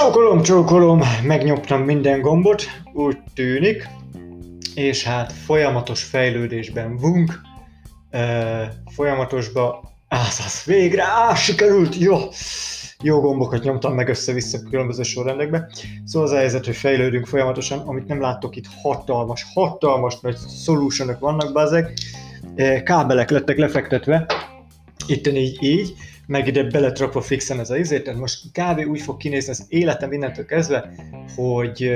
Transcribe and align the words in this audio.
Csókolom, 0.00 0.42
csókolom, 0.42 1.02
megnyomtam 1.22 1.82
minden 1.82 2.20
gombot, 2.20 2.62
úgy 2.92 3.16
tűnik, 3.34 3.88
és 4.74 5.04
hát 5.04 5.32
folyamatos 5.32 6.02
fejlődésben 6.02 6.96
vunk, 6.96 7.40
e, 8.10 8.82
folyamatosba, 8.86 9.82
az 10.08 10.64
végre, 10.64 11.02
á, 11.02 11.34
sikerült, 11.34 11.96
jó, 11.96 12.18
jó 13.02 13.20
gombokat 13.20 13.62
nyomtam 13.62 13.94
meg 13.94 14.08
össze-vissza 14.08 14.58
különböző 14.70 15.02
sorrendekbe. 15.02 15.70
Szóval 16.04 16.28
az 16.28 16.34
a 16.34 16.38
helyzet, 16.38 16.64
hogy 16.64 16.76
fejlődünk 16.76 17.26
folyamatosan, 17.26 17.78
amit 17.78 18.06
nem 18.06 18.20
láttok 18.20 18.56
itt 18.56 18.66
hatalmas, 18.82 19.46
hatalmas 19.54 20.20
nagy 20.20 20.36
solutionok 20.64 21.18
vannak, 21.18 21.52
bazeg, 21.52 21.92
kábelek 22.84 23.30
lettek 23.30 23.56
lefektetve, 23.56 24.26
itten 25.06 25.36
így, 25.36 25.62
így, 25.62 25.94
meg 26.30 26.46
ide 26.46 26.62
beletrakva 26.62 27.20
fixen 27.20 27.60
ez 27.60 27.70
a 27.70 27.76
izét, 27.76 28.04
tehát 28.04 28.20
most 28.20 28.42
kb. 28.52 28.88
úgy 28.90 29.00
fog 29.00 29.16
kinézni 29.16 29.50
az 29.50 29.64
életem 29.68 30.12
innentől 30.12 30.44
kezdve, 30.44 30.90
hogy 31.36 31.90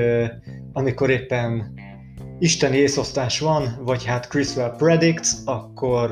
amikor 0.72 1.10
éppen 1.10 1.74
isteni 2.38 2.76
észosztás 2.76 3.40
van, 3.40 3.80
vagy 3.84 4.04
hát 4.04 4.28
Chriswell 4.28 4.74
predicts, 4.76 5.28
akkor 5.44 6.10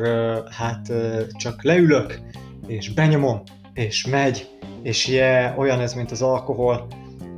hát 0.51 0.93
csak 1.33 1.65
leülök, 1.65 2.21
és 2.67 2.95
benyomom, 2.95 3.43
és 3.75 4.07
megy, 4.07 4.49
és 4.83 5.09
yeah, 5.09 5.59
olyan 5.59 5.81
ez, 5.81 5.95
mint 5.95 6.11
az 6.11 6.23
alkohol, 6.23 6.87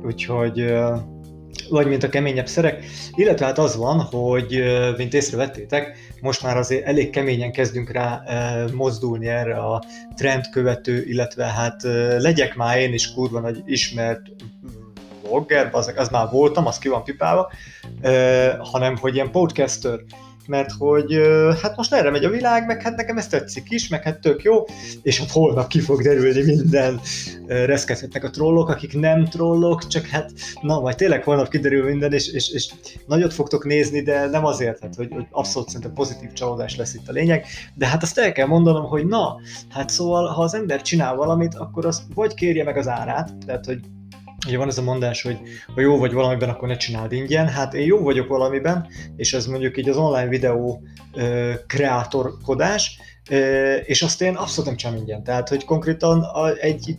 úgyhogy 0.03 0.73
vagy 1.69 1.87
mint 1.87 2.03
a 2.03 2.09
keményebb 2.09 2.47
szerek, 2.47 2.83
illetve 3.15 3.45
hát 3.45 3.57
az 3.57 3.75
van, 3.75 3.99
hogy 3.99 4.63
mint 4.97 5.13
észrevettétek, 5.13 5.97
most 6.21 6.43
már 6.43 6.57
azért 6.57 6.85
elég 6.85 7.09
keményen 7.09 7.51
kezdünk 7.51 7.91
rá 7.91 8.23
mozdulni 8.73 9.27
erre 9.27 9.55
a 9.55 9.83
trendkövető, 10.15 11.03
illetve 11.05 11.45
hát 11.45 11.81
legyek 12.17 12.55
már 12.55 12.77
én 12.77 12.93
is 12.93 13.13
kurva 13.13 13.39
nagy 13.39 13.61
ismert 13.65 14.21
vlogger, 15.27 15.69
az, 15.71 15.93
az 15.95 16.09
már 16.09 16.27
voltam, 16.31 16.67
az 16.67 16.77
ki 16.77 16.89
van 16.89 17.03
pipálva, 17.03 17.51
hanem 18.57 18.97
hogy 18.97 19.15
ilyen 19.15 19.31
podcaster, 19.31 19.99
mert 20.47 20.71
hogy 20.77 21.19
hát 21.61 21.75
most 21.75 21.93
erre 21.93 22.09
megy 22.09 22.23
a 22.23 22.29
világ, 22.29 22.65
meg 22.65 22.81
hát 22.81 22.95
nekem 22.95 23.17
ez 23.17 23.27
tetszik 23.27 23.71
is, 23.71 23.87
meg 23.87 24.03
hát 24.03 24.19
tök 24.19 24.43
jó, 24.43 24.65
és 25.01 25.19
hát 25.19 25.31
holnap 25.31 25.67
ki 25.67 25.79
fog 25.79 26.01
derülni 26.01 26.41
minden, 26.41 26.99
reszkedhetnek 27.47 28.23
a 28.23 28.29
trollok, 28.29 28.69
akik 28.69 28.99
nem 28.99 29.25
trollok, 29.25 29.87
csak 29.87 30.05
hát 30.05 30.31
na, 30.61 30.79
majd 30.79 30.95
tényleg 30.95 31.23
holnap 31.23 31.49
kiderül 31.49 31.85
minden, 31.85 32.13
és, 32.13 32.27
és, 32.27 32.49
és 32.49 32.73
nagyot 33.07 33.33
fogtok 33.33 33.65
nézni, 33.65 34.01
de 34.01 34.27
nem 34.27 34.45
azért, 34.45 34.79
hát, 34.79 34.95
hogy, 34.95 35.07
hogy 35.11 35.25
abszolút 35.31 35.67
szerintem 35.67 35.93
pozitív 35.93 36.33
csalódás 36.33 36.75
lesz 36.77 36.93
itt 36.93 37.09
a 37.09 37.11
lényeg, 37.11 37.45
de 37.73 37.87
hát 37.87 38.03
azt 38.03 38.17
el 38.17 38.31
kell 38.31 38.47
mondanom, 38.47 38.85
hogy 38.85 39.05
na, 39.05 39.35
hát 39.69 39.89
szóval, 39.89 40.25
ha 40.25 40.41
az 40.41 40.53
ember 40.53 40.81
csinál 40.81 41.15
valamit, 41.15 41.55
akkor 41.55 41.85
azt 41.85 42.01
vagy 42.13 42.33
kérje 42.33 42.63
meg 42.63 42.77
az 42.77 42.87
árát, 42.87 43.37
tehát 43.45 43.65
hogy 43.65 43.79
Ugye 44.47 44.57
van 44.57 44.67
ez 44.67 44.77
a 44.77 44.81
mondás, 44.81 45.21
hogy 45.21 45.39
ha 45.75 45.81
jó 45.81 45.97
vagy 45.97 46.13
valamiben, 46.13 46.49
akkor 46.49 46.67
ne 46.67 46.77
csináld 46.77 47.11
ingyen. 47.11 47.47
Hát 47.47 47.73
én 47.73 47.85
jó 47.85 47.99
vagyok 47.99 48.27
valamiben, 48.27 48.87
és 49.15 49.33
ez 49.33 49.45
mondjuk 49.45 49.77
így 49.77 49.89
az 49.89 49.97
online 49.97 50.27
videó 50.27 50.81
ö, 51.13 51.53
kreatorkodás, 51.67 52.99
és 53.85 54.01
azt 54.01 54.21
én 54.21 54.35
abszolút 54.35 54.65
nem 54.65 54.75
csinálom 54.75 55.01
ingyen. 55.01 55.23
Tehát, 55.23 55.49
hogy 55.49 55.65
konkrétan 55.65 56.25
egy 56.61 56.95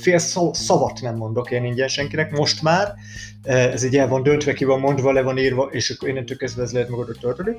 fél 0.00 0.18
szavat 0.52 1.00
nem 1.00 1.16
mondok 1.16 1.50
én 1.50 1.64
ingyen 1.64 1.88
senkinek, 1.88 2.30
most 2.30 2.62
már, 2.62 2.94
ez 3.44 3.84
így 3.84 3.96
el 3.96 4.08
van 4.08 4.22
döntve, 4.22 4.52
ki 4.52 4.64
van 4.64 4.80
mondva, 4.80 5.12
le 5.12 5.22
van 5.22 5.38
írva, 5.38 5.68
és 5.70 5.90
akkor 5.90 6.08
innentől 6.08 6.36
kezdve 6.36 6.62
ez 6.62 6.72
lehet 6.72 6.88
magadot 6.88 7.18
tölteni. 7.18 7.56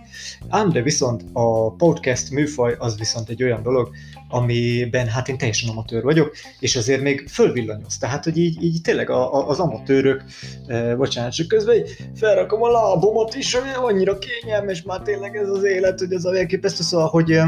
Ám 0.49 0.69
de 0.69 0.81
viszont 0.81 1.23
a 1.33 1.75
podcast 1.75 2.31
műfaj 2.31 2.75
az 2.79 2.97
viszont 2.97 3.29
egy 3.29 3.43
olyan 3.43 3.63
dolog, 3.63 3.89
amiben 4.29 5.07
hát 5.07 5.29
én 5.29 5.37
teljesen 5.37 5.69
amatőr 5.69 6.03
vagyok, 6.03 6.35
és 6.59 6.75
azért 6.75 7.01
még 7.01 7.27
fölvillanyoz. 7.27 7.97
Tehát, 7.97 8.23
hogy 8.23 8.37
így, 8.37 8.63
így 8.63 8.81
tényleg 8.81 9.09
a, 9.09 9.33
a, 9.33 9.47
az 9.47 9.59
amatőrök, 9.59 10.23
eh, 10.67 10.95
bocsánat, 10.95 11.33
csak 11.33 11.47
közben 11.47 11.85
felrakom 12.15 12.63
a 12.63 12.71
lábomat 12.71 13.35
is, 13.35 13.53
ami 13.53 13.69
annyira 13.75 14.17
kényelmes 14.17 14.81
már 14.81 15.01
tényleg 15.01 15.35
ez 15.35 15.49
az 15.49 15.63
élet, 15.63 15.99
hogy 15.99 16.13
az 16.13 16.25
a 16.25 16.35
elképesztő, 16.35 16.83
szóval, 16.83 17.07
hogy 17.07 17.39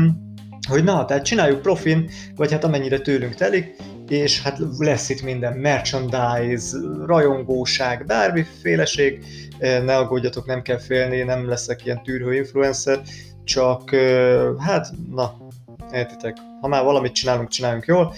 hogy 0.65 0.83
na, 0.83 1.05
tehát 1.05 1.25
csináljuk 1.25 1.61
profin, 1.61 2.09
vagy 2.35 2.51
hát 2.51 2.63
amennyire 2.63 2.99
tőlünk 2.99 3.35
telik, 3.35 3.75
és 4.07 4.41
hát 4.41 4.57
lesz 4.77 5.09
itt 5.09 5.21
minden 5.21 5.53
merchandise, 5.53 6.77
rajongóság, 7.05 8.05
bármiféleség, 8.05 9.25
ne 9.59 9.97
aggódjatok, 9.97 10.45
nem 10.45 10.61
kell 10.61 10.79
félni, 10.79 11.21
nem 11.21 11.47
leszek 11.47 11.85
ilyen 11.85 12.03
tűrhő 12.03 12.35
influencer, 12.35 13.01
csak 13.43 13.95
hát, 14.59 14.87
na, 15.11 15.37
értitek, 15.93 16.37
ha 16.61 16.67
már 16.67 16.83
valamit 16.83 17.13
csinálunk, 17.13 17.49
csináljunk 17.49 17.85
jól, 17.85 18.13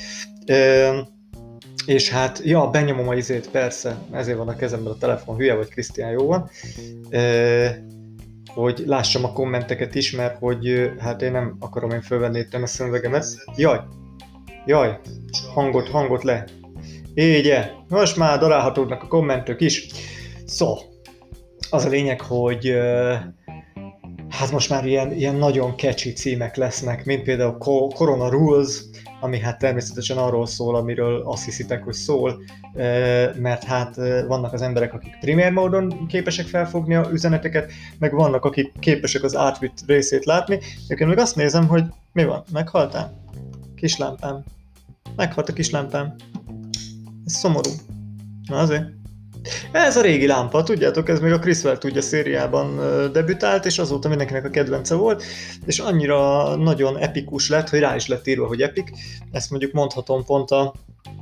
és 1.85 2.09
hát, 2.09 2.41
ja, 2.43 2.69
benyomom 2.69 3.07
a 3.07 3.15
izét, 3.15 3.49
persze, 3.49 3.97
ezért 4.11 4.37
van 4.37 4.47
a 4.47 4.55
kezemben 4.55 4.93
a 4.93 4.97
telefon, 4.97 5.35
hülye 5.35 5.53
vagy 5.53 5.69
Krisztián, 5.69 6.11
jó 6.11 6.25
van, 6.25 6.49
hogy 8.61 8.83
lássam 8.85 9.23
a 9.23 9.33
kommenteket 9.33 9.95
is, 9.95 10.11
mert 10.11 10.37
hogy 10.37 10.91
hát 10.99 11.21
én 11.21 11.31
nem 11.31 11.55
akarom 11.59 11.89
én 11.89 12.01
fölvenni 12.01 12.39
itt 12.39 12.53
a 12.53 12.65
szövegemet. 12.65 13.25
Jaj, 13.55 13.79
jaj, 14.65 14.99
hangot, 15.53 15.89
hangot 15.89 16.23
le. 16.23 16.45
Égye, 17.13 17.71
most 17.87 18.17
már 18.17 18.39
darálhatódnak 18.39 19.03
a 19.03 19.07
kommentök 19.07 19.61
is. 19.61 19.87
Szó, 20.45 20.75
az 21.69 21.85
a 21.85 21.89
lényeg, 21.89 22.21
hogy 22.21 22.73
hát 24.29 24.51
most 24.51 24.69
már 24.69 24.85
ilyen, 24.85 25.11
ilyen 25.11 25.35
nagyon 25.35 25.77
catchy 25.77 26.13
címek 26.13 26.55
lesznek, 26.55 27.05
mint 27.05 27.23
például 27.23 27.57
Corona 27.93 28.29
Rules, 28.29 28.81
ami 29.19 29.39
hát 29.39 29.59
természetesen 29.59 30.17
arról 30.17 30.47
szól, 30.47 30.75
amiről 30.75 31.21
azt 31.25 31.45
hiszitek, 31.45 31.83
hogy 31.83 31.93
szól, 31.93 32.39
mert 33.35 33.63
hát 33.63 33.95
vannak 34.27 34.53
az 34.53 34.61
emberek, 34.61 34.93
akik 34.93 35.17
primér 35.19 35.51
módon 35.51 36.07
képesek 36.07 36.45
felfogni 36.45 36.95
a 36.95 37.09
üzeneteket, 37.11 37.71
meg 37.99 38.13
vannak, 38.13 38.45
akik 38.45 38.71
képesek 38.79 39.23
az 39.23 39.35
átvitt 39.35 39.83
részét 39.87 40.25
látni. 40.25 40.59
Én 40.87 41.07
meg 41.07 41.17
azt 41.17 41.35
nézem, 41.35 41.67
hogy 41.67 41.83
mi 42.13 42.25
van, 42.25 42.43
meghaltál? 42.51 43.23
Kislámpám. 43.75 44.43
Meghalt 45.15 45.49
a 45.49 45.53
kislámpám. 45.53 46.15
Ez 47.25 47.33
szomorú. 47.33 47.69
Na 48.47 48.57
azért. 48.57 48.83
Ez 49.71 49.97
a 49.97 50.01
régi 50.01 50.27
lámpa, 50.27 50.63
tudjátok, 50.63 51.09
ez 51.09 51.19
még 51.19 51.31
a 51.31 51.39
Criswell 51.39 51.77
tudja 51.77 52.01
szériában 52.01 52.79
debütált, 53.11 53.65
és 53.65 53.79
azóta 53.79 54.07
mindenkinek 54.07 54.45
a 54.45 54.49
kedvence 54.49 54.95
volt, 54.95 55.23
és 55.65 55.79
annyira 55.79 56.55
nagyon 56.55 56.97
epikus 56.97 57.49
lett, 57.49 57.69
hogy 57.69 57.79
rá 57.79 57.95
is 57.95 58.07
lett 58.07 58.27
írva, 58.27 58.47
hogy 58.47 58.61
epik. 58.61 58.91
Ezt 59.31 59.49
mondjuk 59.49 59.71
mondhatom 59.71 60.25
pont 60.25 60.51
a 60.51 60.73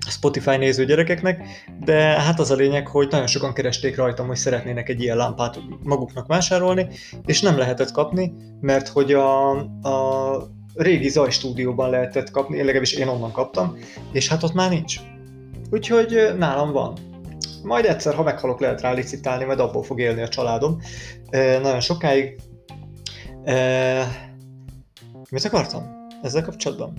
Spotify 0.09 0.57
néző 0.57 0.85
gyerekeknek, 0.85 1.45
de 1.85 1.95
hát 2.01 2.39
az 2.39 2.51
a 2.51 2.55
lényeg, 2.55 2.87
hogy 2.87 3.07
nagyon 3.11 3.27
sokan 3.27 3.53
keresték 3.53 3.95
rajtam, 3.95 4.27
hogy 4.27 4.35
szeretnének 4.35 4.89
egy 4.89 5.01
ilyen 5.01 5.17
lámpát 5.17 5.59
maguknak 5.83 6.27
vásárolni, 6.27 6.87
és 7.25 7.41
nem 7.41 7.57
lehetett 7.57 7.91
kapni, 7.91 8.33
mert 8.61 8.87
hogy 8.87 9.13
a, 9.13 9.49
a 9.81 10.47
régi 10.75 11.09
Zaj 11.09 11.29
stúdióban 11.29 11.89
lehetett 11.89 12.31
kapni, 12.31 12.57
én 12.57 12.63
legalábbis 12.63 12.93
én 12.93 13.07
onnan 13.07 13.31
kaptam, 13.31 13.77
és 14.11 14.27
hát 14.27 14.43
ott 14.43 14.53
már 14.53 14.69
nincs. 14.69 14.99
Úgyhogy 15.71 16.33
nálam 16.37 16.71
van 16.71 16.93
majd 17.65 17.85
egyszer, 17.85 18.13
ha 18.13 18.23
meghalok, 18.23 18.59
lehet 18.59 18.81
rá 18.81 18.91
licitálni, 18.91 19.43
majd 19.43 19.59
abból 19.59 19.83
fog 19.83 19.99
élni 19.99 20.21
a 20.21 20.27
családom. 20.27 20.81
E, 21.29 21.59
nagyon 21.59 21.79
sokáig. 21.79 22.39
E, 23.43 24.33
mit 25.29 25.45
akartam 25.45 26.07
ezzel 26.21 26.43
kapcsolatban? 26.43 26.93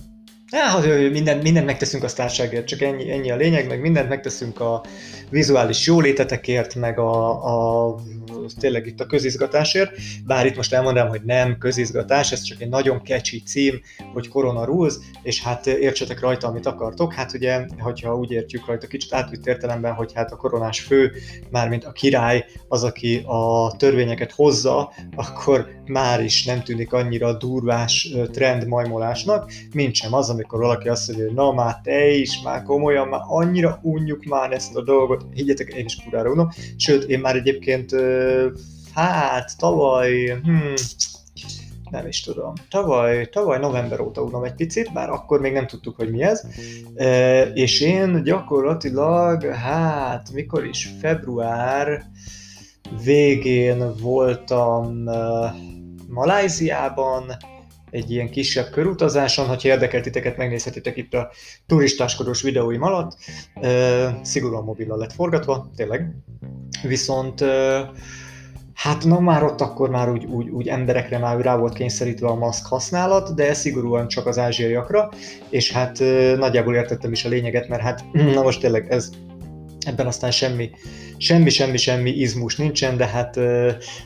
Ja, 0.51 1.09
minden, 1.09 1.37
mindent 1.37 1.65
megteszünk 1.65 2.03
a 2.03 2.07
sztárságért, 2.07 2.67
csak 2.67 2.81
ennyi, 2.81 3.11
ennyi 3.11 3.31
a 3.31 3.35
lényeg, 3.35 3.67
meg 3.67 3.81
mindent 3.81 4.09
megteszünk 4.09 4.59
a 4.59 4.83
vizuális 5.29 5.85
jólétetekért, 5.85 6.75
meg 6.75 6.99
a, 6.99 7.29
a 7.89 7.95
tényleg 8.53 8.87
itt 8.87 8.99
a 8.99 9.05
közizgatásért, 9.05 9.91
bár 10.25 10.45
itt 10.45 10.55
most 10.55 10.73
elmondanám, 10.73 11.09
hogy 11.09 11.21
nem 11.23 11.57
közizgatás, 11.57 12.31
ez 12.31 12.41
csak 12.41 12.61
egy 12.61 12.69
nagyon 12.69 13.01
catchy 13.03 13.41
cím, 13.43 13.81
hogy 14.13 14.27
Corona 14.27 14.65
Rules, 14.65 14.93
és 15.23 15.43
hát 15.43 15.67
értsetek 15.67 16.19
rajta, 16.19 16.47
amit 16.47 16.65
akartok. 16.65 17.13
Hát 17.13 17.33
ugye, 17.33 17.65
hogyha 17.79 18.15
úgy 18.15 18.31
értjük 18.31 18.65
rajta 18.65 18.87
kicsit 18.87 19.13
átvitt 19.13 19.47
értelemben, 19.47 19.93
hogy 19.93 20.13
hát 20.13 20.31
a 20.31 20.35
koronás 20.35 20.79
fő, 20.79 21.11
mármint 21.49 21.85
a 21.85 21.91
király, 21.91 22.45
az, 22.67 22.83
aki 22.83 23.21
a 23.25 23.75
törvényeket 23.77 24.31
hozza, 24.31 24.93
akkor 25.15 25.76
már 25.87 26.23
is 26.23 26.45
nem 26.45 26.63
tűnik 26.63 26.93
annyira 26.93 27.37
durvás 27.37 28.09
trend 28.31 28.67
majmolásnak, 28.67 29.51
mint 29.73 29.95
sem 29.95 30.13
az, 30.13 30.29
amikor 30.29 30.59
valaki 30.59 30.89
azt 30.89 31.07
mondja, 31.07 31.25
hogy 31.25 31.35
na 31.35 31.51
már 31.51 31.75
te 31.83 32.07
is, 32.07 32.41
már 32.43 32.63
komolyan, 32.63 33.07
már 33.07 33.21
annyira 33.27 33.79
unjuk 33.81 34.23
már 34.23 34.51
ezt 34.51 34.75
a 34.75 34.83
dolgot, 34.83 35.25
higgyetek, 35.33 35.73
én 35.73 35.85
is 35.85 35.97
kurára 36.03 36.31
unom, 36.31 36.49
sőt, 36.77 37.03
én 37.03 37.19
már 37.19 37.35
egyébként 37.35 37.91
hát 38.93 39.57
tavaly, 39.57 40.39
hmm, 40.43 40.73
nem 41.89 42.07
is 42.07 42.21
tudom, 42.21 42.53
tavaly, 42.69 43.25
tavaly 43.25 43.59
november 43.59 43.99
óta 43.99 44.21
unom 44.21 44.43
egy 44.43 44.55
picit, 44.55 44.93
bár 44.93 45.09
akkor 45.09 45.39
még 45.39 45.53
nem 45.53 45.67
tudtuk, 45.67 45.95
hogy 45.95 46.11
mi 46.11 46.23
ez, 46.23 46.43
és 47.53 47.81
én 47.81 48.23
gyakorlatilag, 48.23 49.43
hát 49.43 50.29
mikor 50.33 50.65
is, 50.65 50.89
február 51.01 52.05
végén 53.03 53.93
voltam 54.01 55.03
Maláziában, 56.07 57.37
egy 57.89 58.11
ilyen 58.11 58.29
kisebb 58.29 58.69
körutazáson, 58.69 59.47
ha 59.47 59.55
érdekelt 59.61 60.03
titeket, 60.03 60.37
megnézhetitek 60.37 60.97
itt 60.97 61.13
a 61.13 61.29
turistáskodós 61.65 62.41
videóim 62.41 62.81
alatt. 62.81 63.17
Szigorúan 64.21 64.63
mobillal 64.63 64.97
lett 64.97 65.13
forgatva, 65.13 65.71
tényleg. 65.75 66.15
Viszont 66.81 67.43
Hát 68.77 69.05
na 69.05 69.19
már 69.19 69.43
ott 69.43 69.61
akkor 69.61 69.89
már 69.89 70.11
úgy, 70.11 70.25
úgy, 70.25 70.49
úgy 70.49 70.67
emberekre 70.67 71.17
már 71.17 71.39
rá 71.39 71.57
volt 71.57 71.73
kényszerítve 71.73 72.27
a 72.27 72.35
maszk 72.35 72.65
használat, 72.65 73.35
de 73.35 73.53
szigorúan 73.53 74.07
csak 74.07 74.25
az 74.25 74.37
ázsiaiakra, 74.37 75.09
és 75.49 75.71
hát 75.71 75.99
nagyjából 76.37 76.75
értettem 76.75 77.11
is 77.11 77.25
a 77.25 77.29
lényeget, 77.29 77.67
mert 77.67 77.81
hát 77.81 78.05
na 78.35 78.41
most 78.41 78.59
tényleg 78.59 78.91
ez 78.91 79.09
ebben 79.85 80.07
aztán 80.07 80.31
semmi, 80.31 80.69
semmi, 81.17 81.49
semmi, 81.49 81.77
semmi 81.77 82.09
izmus 82.09 82.55
nincsen, 82.55 82.97
de 82.97 83.05
hát 83.05 83.39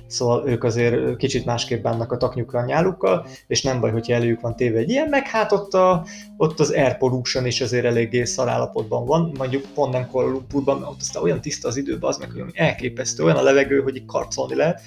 szóval 0.08 0.48
ők 0.48 0.64
azért 0.64 1.16
kicsit 1.18 1.46
másképp 1.46 1.84
bánnak 1.84 2.12
a 2.12 2.18
taknyukra 2.18 2.60
a 2.60 2.66
nyálukkal, 2.66 3.28
és 3.48 3.62
nem 3.62 3.80
baj, 3.80 3.92
hogyha 3.92 4.14
előjük 4.14 4.42
van 4.42 4.56
téve 4.56 4.78
egy 4.78 4.90
ilyen, 4.90 5.10
meg 5.10 5.28
hát 5.28 5.52
ott, 5.52 5.74
a, 5.74 6.06
ott 6.38 6.60
az 6.60 6.72
air 6.72 6.98
pollution 6.98 7.46
is 7.46 7.62
azért 7.62 7.86
eléggé 7.86 8.24
szarállapotban 8.24 9.06
van, 9.06 9.32
mondjuk 9.38 9.66
pont 9.74 9.94
nem 9.94 10.08
Kuala 10.08 10.34
ott 10.64 11.00
aztán 11.00 11.24
olyan 11.24 11.42
tiszta 11.42 11.68
az 11.68 11.78
idő, 11.78 11.98
az 12.00 12.18
meg, 12.18 12.32
hogy 12.32 12.44
elképesztő, 12.54 13.24
olyan 13.24 13.38
a 13.38 13.42
levegő, 13.42 13.82
hogy 13.82 13.96
így 13.96 14.06
karcolni 14.06 14.56
lehet, 14.56 14.82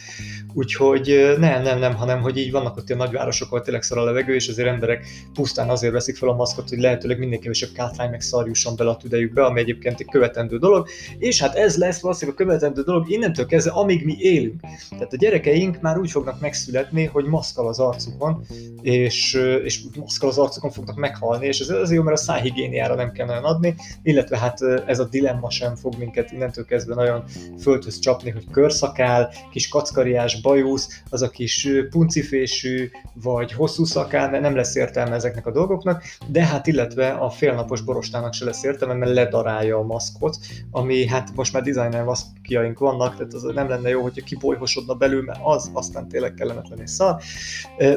úgyhogy 0.55 1.35
nem, 1.39 1.63
nem, 1.63 1.79
nem, 1.79 1.95
hanem 1.95 2.21
hogy 2.21 2.37
így 2.37 2.51
vannak 2.51 2.77
ott 2.77 2.87
ilyen 2.89 2.99
nagyvárosok, 2.99 3.49
ahol 3.49 3.63
tényleg 3.63 3.83
szar 3.83 3.99
a 3.99 4.05
levegő, 4.05 4.35
és 4.35 4.49
azért 4.49 4.69
emberek 4.69 5.07
pusztán 5.35 5.71
azért 5.71 5.93
veszik 5.93 6.17
fel 6.17 6.29
a 6.29 6.35
maszkot, 6.35 6.69
hogy 6.69 6.79
lehetőleg 6.79 7.19
minél 7.19 7.39
kevesebb 7.39 7.73
kátrány 7.75 8.11
meg 8.11 8.21
szar 8.21 8.51
bele 8.77 8.91
a 8.91 8.97
tüdejükbe, 8.97 9.45
ami 9.45 9.61
egyébként 9.61 10.01
egy 10.01 10.09
követendő 10.09 10.59
dolog, 10.59 10.89
és 11.19 11.41
hát 11.41 11.55
ez 11.55 11.77
lesz 11.77 12.01
valószínűleg 12.15 12.41
a 12.41 12.45
követendő 12.45 12.83
dolog 12.83 13.11
innentől 13.11 13.47
kezdve, 13.47 13.73
amíg 13.73 14.05
mi 14.05 14.17
élünk. 14.19 14.61
Tehát 14.91 15.13
a 15.13 15.17
gyerekeink 15.17 15.81
már 15.81 15.99
úgy 15.99 16.11
fognak 16.11 16.41
megszületni, 16.41 17.05
hogy 17.05 17.25
maszkal 17.25 17.69
az 17.69 17.79
arcukon, 17.79 18.47
és, 18.83 19.35
és 19.65 19.81
maszkal 19.97 20.29
az 20.29 20.39
arcukon 20.39 20.71
fognak 20.71 20.97
meghalni, 20.97 21.47
és 21.47 21.61
ez 21.61 21.69
azért 21.69 21.91
jó, 21.91 22.03
mert 22.03 22.17
a 22.17 22.21
szájhigiéniára 22.21 22.95
nem 22.95 23.13
kell 23.13 23.27
nagyon 23.27 23.45
adni, 23.45 23.75
illetve 24.03 24.39
hát 24.39 24.63
ez 24.87 24.99
a 24.99 25.05
dilemma 25.05 25.51
sem 25.51 25.75
fog 25.75 25.95
minket 25.99 26.33
innentől 26.33 26.65
kezdve 26.65 26.95
nagyon 26.95 27.25
földhöz 27.61 27.99
csapni, 27.99 28.31
hogy 28.31 28.51
körszakál, 28.51 29.31
kis 29.53 29.69
kackariás 29.69 30.41
bajusz, 30.41 31.03
az 31.11 31.23
a 31.23 31.31
kis 31.31 31.69
puncifésű, 31.91 32.91
vagy 33.23 33.53
hosszú 33.53 33.85
szakál, 33.85 34.41
nem 34.41 34.57
lesz 34.57 34.75
értelme 34.75 35.15
ezeknek 35.15 35.47
a 35.47 35.53
dolgoknak, 35.53 36.03
de 36.29 36.45
hát 36.45 36.67
illetve 36.67 37.09
a 37.09 37.31
félnapos 37.31 37.81
borostának 37.81 38.33
se 38.33 38.45
lesz 38.45 38.65
értelme, 38.65 38.95
mert 38.95 39.13
ledarálja 39.15 39.79
a 39.79 39.83
maszkot, 39.83 40.37
ami 40.71 41.07
hát 41.07 41.35
most 41.35 41.53
már 41.53 41.63
designer 41.63 42.04
maszkjaink 42.05 42.79
vannak, 42.79 43.17
tehát 43.17 43.33
az 43.33 43.43
nem 43.43 43.69
lenne 43.69 43.89
jó, 43.89 44.03
hogyha 44.03 44.25
kibolyhosodna 44.25 44.95
belül, 44.95 45.23
mert 45.23 45.41
az 45.43 45.71
aztán 45.73 46.09
tényleg 46.09 46.35
kellemetlen 46.35 46.81
és 46.81 46.91
szar. 46.91 47.17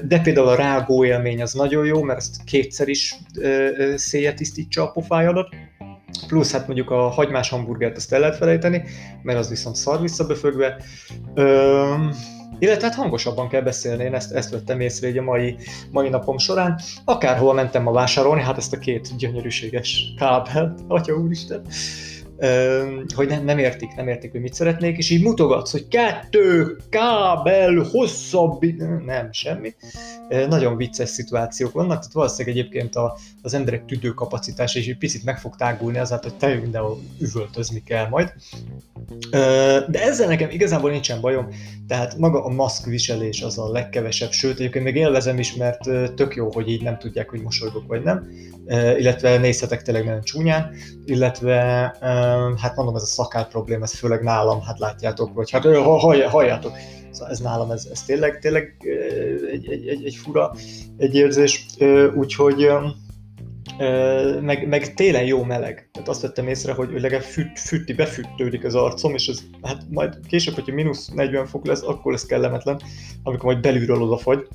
De 0.04 0.20
például 0.20 0.48
a 0.48 0.56
rágó 0.56 1.06
élmény 1.06 1.42
az 1.42 1.54
nagyon 1.54 1.86
jó, 1.86 2.02
mert 2.02 2.20
ezt 2.20 2.44
kétszer 2.44 2.88
is 2.88 3.16
széje 3.96 4.34
tisztítsa 4.34 4.84
a 4.84 4.92
pofájadat, 4.92 5.50
plusz 6.28 6.52
hát 6.52 6.68
mondjuk 6.68 6.90
a 6.90 7.08
hagymás 7.08 7.50
hamburgert 7.50 7.96
ezt 7.96 8.14
el 8.14 8.20
lehet 8.20 8.38
felejteni, 8.38 8.84
mert 9.22 9.40
az 9.40 9.50
viszont 9.50 9.76
szar 9.76 10.02
visszaböfögve. 10.02 10.78
Üm, 11.36 12.12
illetve 12.60 12.88
hát 12.88 12.96
hangosabban 12.96 13.48
kell 13.48 13.62
beszélni, 13.62 14.04
én 14.04 14.14
ezt, 14.14 14.32
ezt 14.32 14.50
vettem 14.50 14.80
észre 14.80 15.08
egy 15.08 15.18
a 15.18 15.22
mai, 15.22 15.58
mai 15.92 16.10
napom 16.10 16.38
során. 16.38 16.80
Akárhol 17.06 17.54
mentem 17.54 17.84
ma 17.84 17.92
vásárolni, 17.92 18.42
hát 18.42 18.58
ezt 18.58 18.74
a 18.74 18.78
két 18.78 19.16
gyönyörűséges 19.18 20.14
kábelt, 20.18 20.80
atya 20.88 21.14
úristen, 21.14 21.62
hogy 23.16 23.28
nem, 23.28 23.44
nem 23.44 23.58
értik, 23.58 23.96
nem 23.96 24.08
értik, 24.08 24.32
hogy 24.32 24.42
mit 24.42 24.54
szeretnék, 24.54 24.98
és 24.98 25.10
így 25.10 25.24
mutogatsz, 25.24 25.72
hogy 25.72 25.88
kettő 25.88 26.78
kábel 26.90 27.76
hosszabb, 27.92 28.66
nem, 29.06 29.32
semmi. 29.32 29.74
Nagyon 30.50 30.78
vicces 30.78 31.10
szituációk 31.10 31.72
vannak, 31.72 32.00
tehát 32.00 32.14
valószínűleg 32.14 32.58
egyébként 32.58 32.96
a, 32.96 33.18
az 33.42 33.54
emberek 33.54 33.86
tüdőkapacitás 33.86 34.76
is 34.76 34.88
egy 34.88 34.98
picit 34.98 35.24
meg 35.24 35.40
fog 35.40 35.56
tágulni 35.56 35.98
azáltal, 35.98 36.30
hogy 36.30 36.40
te 36.40 36.56
mindenhol 36.56 37.00
üvöltözni 37.20 37.84
kell 37.84 38.08
majd. 38.08 38.34
De 39.88 40.02
ezzel 40.02 40.28
nekem 40.28 40.50
igazából 40.50 40.92
nincsen 40.92 41.22
bajom, 41.22 41.48
tehát 41.88 42.18
maga 42.18 42.44
a 42.44 42.50
maszk 42.50 42.86
viselés 42.86 43.42
az 43.42 43.58
a 43.58 43.72
legkevesebb, 43.72 44.32
sőt 44.32 44.60
egyébként 44.60 44.86
még 44.86 44.96
élvezem 44.96 45.40
is, 45.40 45.56
mert 45.56 45.80
tök 46.16 46.36
jó, 46.36 46.52
hogy 46.52 46.70
így 46.70 46.84
nem 46.84 46.98
tudják, 46.98 47.30
hogy 47.30 47.42
mosolygok 47.42 47.88
vagy 47.88 48.04
nem, 48.04 48.28
illetve 48.98 49.38
nézhetek 49.38 49.82
tényleg 49.82 50.06
nagyon 50.06 50.24
csúnyán, 50.24 50.72
illetve 51.06 51.96
hát 52.58 52.76
mondom, 52.76 52.96
ez 52.96 53.02
a 53.02 53.06
szakál 53.06 53.48
probléma, 53.48 53.84
ez 53.84 53.94
főleg 53.94 54.22
nálam, 54.22 54.62
hát 54.62 54.80
látjátok, 54.80 55.34
vagy 55.34 55.52
hát 55.52 55.66
hallj, 55.66 56.22
halljátok, 56.22 56.72
szóval 57.12 57.32
ez 57.32 57.40
nálam, 57.40 57.72
ez, 57.72 57.88
ez 57.92 58.04
tényleg, 58.04 58.40
tényleg 58.40 58.76
egy, 59.52 59.68
egy, 59.68 59.88
egy, 59.88 60.06
egy 60.06 60.16
fura 60.16 60.52
egy 60.98 61.16
érzés, 61.16 61.66
úgyhogy 62.16 62.70
meg, 64.42 64.68
meg 64.68 64.94
télen 64.94 65.26
jó 65.26 65.44
meleg. 65.44 65.90
Tehát 65.92 66.10
azt 66.10 66.22
vettem 66.22 66.48
észre, 66.48 66.74
hogy 66.74 66.90
legalább 66.92 67.24
füt, 67.24 67.60
fütti, 67.60 67.94
befüttődik 67.94 68.64
az 68.64 68.76
arcom, 68.76 69.14
és 69.14 69.28
ez 69.28 69.40
hát 69.62 69.84
majd 69.90 70.20
később, 70.28 70.54
hogyha 70.54 70.74
mínusz 70.74 71.08
40 71.08 71.46
fok 71.46 71.66
lesz, 71.66 71.84
akkor 71.84 72.12
lesz 72.12 72.26
kellemetlen, 72.26 72.82
amikor 73.24 73.46
majd 73.46 73.60
belülről 73.62 74.02
odafagy 74.02 74.48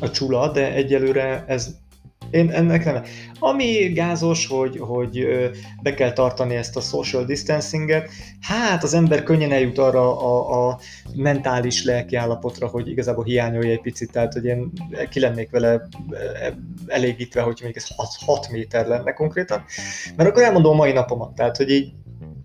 a 0.00 0.10
csula, 0.10 0.52
de 0.52 0.72
egyelőre 0.72 1.44
ez 1.46 1.74
én 2.30 2.50
ennek 2.50 2.84
nem. 2.84 3.02
Ami 3.38 3.92
gázos, 3.92 4.46
hogy, 4.46 4.78
hogy 4.78 5.26
be 5.82 5.94
kell 5.94 6.12
tartani 6.12 6.54
ezt 6.54 6.76
a 6.76 6.80
social 6.80 7.24
distancinget, 7.24 8.10
hát 8.40 8.82
az 8.82 8.94
ember 8.94 9.22
könnyen 9.22 9.52
eljut 9.52 9.78
arra 9.78 10.20
a, 10.20 10.68
a 10.68 10.78
mentális 11.14 11.84
lelkiállapotra, 11.84 12.66
hogy 12.66 12.88
igazából 12.88 13.24
hiányolja 13.24 13.70
egy 13.70 13.80
picit, 13.80 14.12
tehát 14.12 14.32
hogy 14.32 14.44
én 14.44 14.72
ki 15.10 15.20
lennék 15.20 15.50
vele 15.50 15.88
elégítve, 16.86 17.40
hogy 17.40 17.60
még 17.62 17.76
ez 17.76 17.86
6, 17.96 18.08
6 18.26 18.50
méter 18.50 18.86
lenne 18.86 19.12
konkrétan. 19.12 19.64
Mert 20.16 20.28
akkor 20.28 20.42
elmondom 20.42 20.72
a 20.72 20.76
mai 20.76 20.92
napomat, 20.92 21.34
tehát 21.34 21.56
hogy 21.56 21.70
így 21.70 21.92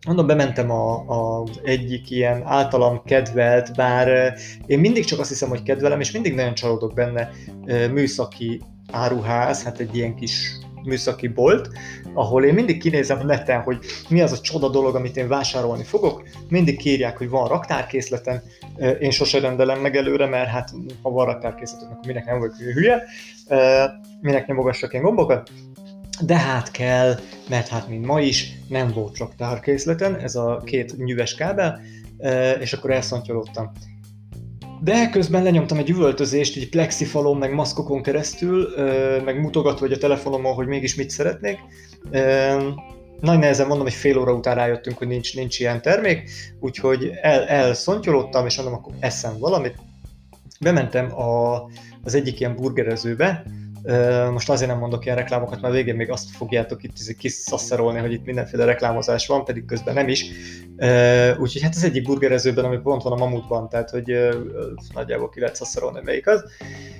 mondom, 0.05 0.27
bementem 0.27 0.71
a, 0.71 0.93
a 0.93 1.43
egyik 1.63 2.09
ilyen 2.09 2.43
általam 2.45 3.01
kedvelt, 3.03 3.75
bár 3.75 4.33
én 4.65 4.79
mindig 4.79 5.05
csak 5.05 5.19
azt 5.19 5.29
hiszem, 5.29 5.49
hogy 5.49 5.63
kedvelem, 5.63 5.99
és 5.99 6.11
mindig 6.11 6.33
nagyon 6.33 6.53
csalódok 6.53 6.93
benne 6.93 7.29
műszaki 7.91 8.61
áruház, 8.91 9.63
hát 9.63 9.79
egy 9.79 9.95
ilyen 9.95 10.15
kis 10.15 10.57
műszaki 10.83 11.27
bolt, 11.27 11.69
ahol 12.13 12.45
én 12.45 12.53
mindig 12.53 12.79
kinézem 12.79 13.25
neten, 13.25 13.61
hogy 13.61 13.79
mi 14.09 14.21
az 14.21 14.31
a 14.31 14.39
csoda 14.39 14.69
dolog, 14.69 14.95
amit 14.95 15.17
én 15.17 15.27
vásárolni 15.27 15.83
fogok. 15.83 16.23
Mindig 16.49 16.77
kírják, 16.77 17.17
hogy 17.17 17.29
van 17.29 17.47
raktárkészleten, 17.47 18.43
én 18.99 19.11
sose 19.11 19.39
rendelem 19.39 19.79
meg 19.79 19.95
előre, 19.95 20.25
mert 20.25 20.49
hát 20.49 20.71
ha 21.01 21.09
van 21.09 21.25
raktárkészletem, 21.25 21.91
akkor 21.91 22.05
minek 22.05 22.25
nem 22.25 22.39
vagyok 22.39 22.55
hülye, 22.55 23.03
minek 24.21 24.47
nyomogassak 24.47 24.93
én 24.93 25.01
gombokat. 25.01 25.49
De 26.21 26.37
hát 26.37 26.71
kell, 26.71 27.19
mert 27.49 27.67
hát 27.67 27.87
mint 27.87 28.05
ma 28.05 28.19
is 28.19 28.51
nem 28.67 28.91
volt 28.91 29.17
raktárkészleten, 29.17 30.15
ez 30.15 30.35
a 30.35 30.61
két 30.65 30.97
nyüves 30.97 31.35
kábel, 31.35 31.81
és 32.59 32.73
akkor 32.73 32.91
elszontyolódtam. 32.91 33.71
De 34.81 35.09
közben 35.09 35.43
lenyomtam 35.43 35.77
egy 35.77 35.89
üvöltözést, 35.89 36.57
egy 36.57 36.69
plexifalon, 36.69 37.37
meg 37.37 37.53
maszkokon 37.53 38.01
keresztül, 38.01 38.67
meg 39.23 39.39
mutogatva 39.41 39.79
hogy 39.79 39.91
a 39.91 39.97
telefonomon, 39.97 40.53
hogy 40.53 40.67
mégis 40.67 40.95
mit 40.95 41.09
szeretnék. 41.09 41.59
Nagy 43.21 43.39
nehezen 43.39 43.67
mondom, 43.67 43.85
hogy 43.85 43.95
fél 43.95 44.17
óra 44.17 44.33
után 44.33 44.55
rájöttünk, 44.55 44.97
hogy 44.97 45.07
nincs, 45.07 45.35
nincs 45.35 45.59
ilyen 45.59 45.81
termék, 45.81 46.29
úgyhogy 46.59 47.11
el, 47.21 47.43
elszontyolódtam, 47.43 48.45
és 48.45 48.55
mondom, 48.55 48.75
akkor 48.75 48.93
eszem 48.99 49.39
valamit. 49.39 49.75
Bementem 50.59 51.19
a, 51.19 51.63
az 52.03 52.15
egyik 52.15 52.39
ilyen 52.39 52.55
burgerezőbe, 52.55 53.43
most 54.31 54.49
azért 54.49 54.69
nem 54.69 54.79
mondok 54.79 55.05
ilyen 55.05 55.17
reklámokat, 55.17 55.61
mert 55.61 55.73
végén 55.73 55.95
még 55.95 56.11
azt 56.11 56.29
fogjátok 56.29 56.83
itt 56.83 57.15
kiszasszerolni, 57.17 57.99
hogy 57.99 58.11
itt 58.11 58.25
mindenféle 58.25 58.65
reklámozás 58.65 59.27
van, 59.27 59.45
pedig 59.45 59.65
közben 59.65 59.93
nem 59.93 60.07
is. 60.07 60.25
Úgyhogy 61.39 61.61
hát 61.61 61.75
az 61.75 61.83
egyik 61.83 62.03
burgerezőben, 62.03 62.65
ami 62.65 62.77
pont 62.77 63.03
van 63.03 63.11
a 63.11 63.15
Mamutban, 63.15 63.69
tehát 63.69 63.89
hogy 63.89 64.13
nagyjából 64.93 65.29
ki 65.29 65.39
lehet 65.39 65.55
szasszerolni, 65.55 65.99
melyik 66.03 66.27
az. 66.27 66.43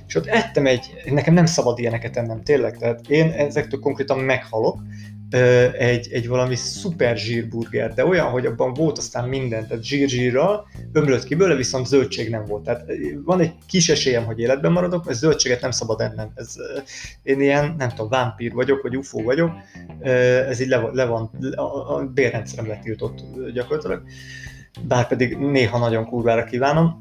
És 0.07 0.15
ott 0.15 0.25
ettem 0.25 0.65
egy, 0.65 0.93
nekem 1.05 1.33
nem 1.33 1.45
szabad 1.45 1.79
ilyeneket 1.79 2.17
ennem, 2.17 2.43
tényleg, 2.43 2.77
tehát 2.77 3.09
én 3.09 3.31
ezektől 3.31 3.79
konkrétan 3.79 4.19
meghalok, 4.19 4.79
egy, 5.77 6.07
egy 6.11 6.27
valami 6.27 6.55
szuper 6.55 7.17
zsírburger, 7.17 7.93
de 7.93 8.05
olyan, 8.05 8.29
hogy 8.29 8.45
abban 8.45 8.73
volt 8.73 8.97
aztán 8.97 9.29
minden, 9.29 9.67
tehát 9.67 9.83
zsír-zsírral, 9.83 10.67
ömlött 10.91 11.23
ki 11.23 11.35
belőle, 11.35 11.55
viszont 11.55 11.87
zöldség 11.87 12.29
nem 12.29 12.45
volt. 12.45 12.63
Tehát 12.63 12.85
van 13.23 13.39
egy 13.39 13.53
kis 13.67 13.89
esélyem, 13.89 14.25
hogy 14.25 14.39
életben 14.39 14.71
maradok, 14.71 15.05
mert 15.05 15.17
zöldséget 15.17 15.61
nem 15.61 15.71
szabad 15.71 16.01
ennem. 16.01 16.31
Ez, 16.35 16.55
én 17.23 17.41
ilyen, 17.41 17.75
nem 17.77 17.89
tudom, 17.89 18.09
vámpír 18.09 18.53
vagyok, 18.53 18.81
vagy 18.81 18.97
ufó 18.97 19.23
vagyok, 19.23 19.51
ez 19.99 20.59
így 20.59 20.67
le, 20.67 20.89
le 20.93 21.05
van, 21.05 21.31
a, 21.55 21.95
a 21.95 22.05
bérrendszerem 22.13 22.67
letiltott 22.67 23.23
gyakorlatilag, 23.53 24.01
bár 24.87 25.07
pedig 25.07 25.37
néha 25.37 25.77
nagyon 25.77 26.05
kurvára 26.05 26.43
kívánom. 26.43 26.99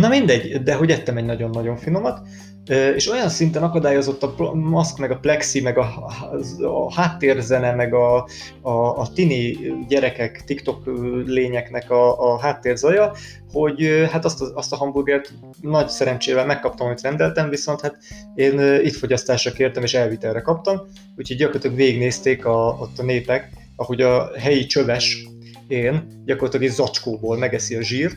Na 0.00 0.08
mindegy, 0.08 0.62
de 0.62 0.74
hogy 0.74 0.90
ettem 0.90 1.16
egy 1.16 1.24
nagyon-nagyon 1.24 1.76
finomat, 1.76 2.28
és 2.68 3.10
olyan 3.10 3.28
szinten 3.28 3.62
akadályozott 3.62 4.22
a 4.22 4.54
maszk, 4.54 4.98
meg 4.98 5.10
a 5.10 5.18
plexi, 5.18 5.60
meg 5.60 5.78
a, 5.78 6.12
a, 6.60 6.94
háttérzene, 6.94 7.74
meg 7.74 7.94
a, 7.94 8.28
a, 8.60 8.70
a 8.70 9.08
tini 9.14 9.56
gyerekek, 9.88 10.44
TikTok 10.44 10.82
lényeknek 11.26 11.90
a, 11.90 12.32
a 12.32 12.38
háttérzaja, 12.38 13.12
hogy 13.52 14.08
hát 14.10 14.24
azt 14.24 14.40
a, 14.40 14.50
azt 14.54 14.72
a 14.72 14.76
hamburgert 14.76 15.32
nagy 15.60 15.88
szerencsével 15.88 16.46
megkaptam, 16.46 16.86
amit 16.86 17.00
rendeltem, 17.00 17.48
viszont 17.48 17.80
hát 17.80 17.96
én 18.34 18.60
itt 18.82 18.96
fogyasztásra 18.96 19.52
kértem, 19.52 19.82
és 19.82 19.94
elvitelre 19.94 20.40
kaptam, 20.40 20.80
úgyhogy 21.16 21.36
gyakorlatilag 21.36 21.76
végignézték 21.76 22.44
a, 22.44 22.76
ott 22.80 22.98
a 22.98 23.02
népek, 23.02 23.50
ahogy 23.76 24.00
a 24.00 24.30
helyi 24.38 24.66
csöves 24.66 25.26
én 25.68 26.22
gyakorlatilag 26.24 26.66
egy 26.66 26.74
zacskóból 26.74 27.36
megeszi 27.38 27.74
a 27.74 27.82
zsírt, 27.82 28.16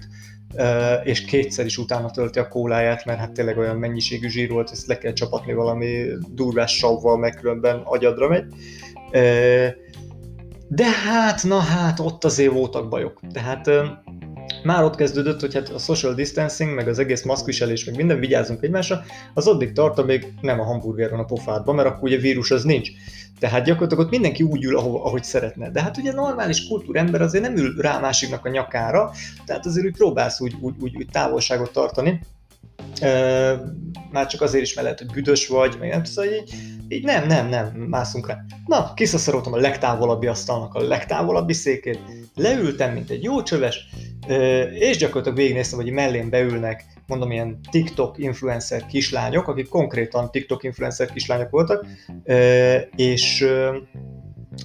és 1.03 1.25
kétszer 1.25 1.65
is 1.65 1.77
utána 1.77 2.11
tölti 2.11 2.39
a 2.39 2.47
kóláját, 2.47 3.05
mert 3.05 3.19
hát 3.19 3.31
tényleg 3.31 3.57
olyan 3.57 3.77
mennyiségű 3.77 4.27
zsír 4.27 4.49
volt, 4.49 4.71
ezt 4.71 4.87
le 4.87 4.97
kell 4.97 5.13
csapatni 5.13 5.53
valami 5.53 6.05
durvás 6.31 6.75
savval, 6.75 7.17
meg 7.17 7.33
különben 7.33 7.81
agyadra 7.83 8.27
megy. 8.27 8.45
De 10.67 10.85
hát, 11.05 11.43
na 11.43 11.59
hát, 11.59 11.99
ott 11.99 12.23
azért 12.23 12.53
voltak 12.53 12.89
bajok. 12.89 13.19
Tehát 13.33 13.69
már 14.63 14.83
ott 14.83 14.95
kezdődött, 14.95 15.39
hogy 15.39 15.53
hát 15.53 15.69
a 15.69 15.77
social 15.77 16.13
distancing, 16.13 16.73
meg 16.73 16.87
az 16.87 16.99
egész 16.99 17.23
maszkviselés, 17.23 17.85
meg 17.85 17.95
minden, 17.95 18.19
vigyázzunk 18.19 18.63
egymásra, 18.63 19.03
az 19.33 19.47
addig 19.47 19.71
tart, 19.71 19.99
amíg 19.99 20.33
nem 20.41 20.59
a 20.59 20.63
hamburger 20.63 21.09
van 21.09 21.19
a 21.19 21.25
pofádban, 21.25 21.75
mert 21.75 21.87
akkor 21.87 22.03
ugye 22.03 22.17
vírus 22.17 22.51
az 22.51 22.63
nincs. 22.63 22.89
Tehát 23.39 23.65
gyakorlatilag 23.65 24.05
ott 24.05 24.11
mindenki 24.11 24.43
úgy 24.43 24.63
ül, 24.63 24.77
ahogy 24.77 25.23
szeretne. 25.23 25.71
De 25.71 25.81
hát 25.81 25.97
ugye 25.97 26.13
normális 26.13 26.67
kultúrember 26.67 27.21
azért 27.21 27.43
nem 27.43 27.55
ül 27.55 27.81
rá 27.81 27.99
másiknak 27.99 28.45
a 28.45 28.49
nyakára, 28.49 29.11
tehát 29.45 29.65
azért 29.65 29.85
úgy 29.85 29.97
próbálsz 29.97 30.41
úgy, 30.41 30.55
úgy, 30.61 30.75
úgy, 30.79 30.95
úgy 30.95 31.07
távolságot 31.11 31.71
tartani. 31.71 32.19
E, 32.99 33.09
már 34.11 34.27
csak 34.27 34.41
azért 34.41 34.63
is, 34.63 34.73
mert 34.73 34.83
lehet, 34.83 34.99
hogy 34.99 35.11
büdös 35.11 35.47
vagy, 35.47 35.75
meg 35.79 35.89
nem 35.89 36.03
tudom, 36.03 36.29
így, 36.31 36.53
így 36.87 37.03
nem, 37.03 37.27
nem, 37.27 37.47
nem, 37.47 37.67
mászunk 37.67 38.27
rá. 38.27 38.37
Na, 38.65 38.93
kiszaszoroltam 38.93 39.53
a 39.53 39.57
legtávolabbi 39.57 40.27
asztalnak 40.27 40.73
a 40.73 40.81
legtávolabbi 40.81 41.53
székét, 41.53 41.99
leültem, 42.35 42.93
mint 42.93 43.09
egy 43.09 43.23
jó 43.23 43.43
csöves, 43.43 43.89
és 44.73 44.97
gyakorlatilag 44.97 45.37
végignéztem, 45.37 45.79
hogy 45.79 45.91
mellén 45.91 46.29
beülnek, 46.29 46.83
mondom, 47.07 47.31
ilyen 47.31 47.59
TikTok 47.71 48.17
influencer 48.17 48.85
kislányok, 48.85 49.47
akik 49.47 49.67
konkrétan 49.67 50.31
TikTok 50.31 50.63
influencer 50.63 51.11
kislányok 51.11 51.49
voltak, 51.49 51.85
és, 52.95 53.45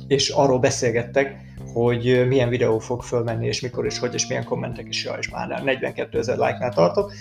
és 0.07 0.29
arról 0.29 0.59
beszélgettek, 0.59 1.37
hogy 1.73 2.27
milyen 2.29 2.49
videó 2.49 2.79
fog 2.79 3.03
fölmenni, 3.03 3.47
és 3.47 3.61
mikor, 3.61 3.85
és 3.85 3.99
hogy, 3.99 4.15
és 4.15 4.27
milyen 4.27 4.45
kommentek, 4.45 4.87
és 4.89 5.05
jaj, 5.05 5.19
és 5.19 5.31
már 5.31 5.63
42 5.63 6.19
ezer 6.19 6.37
like-nál 6.39 6.73
tartok 6.73 7.13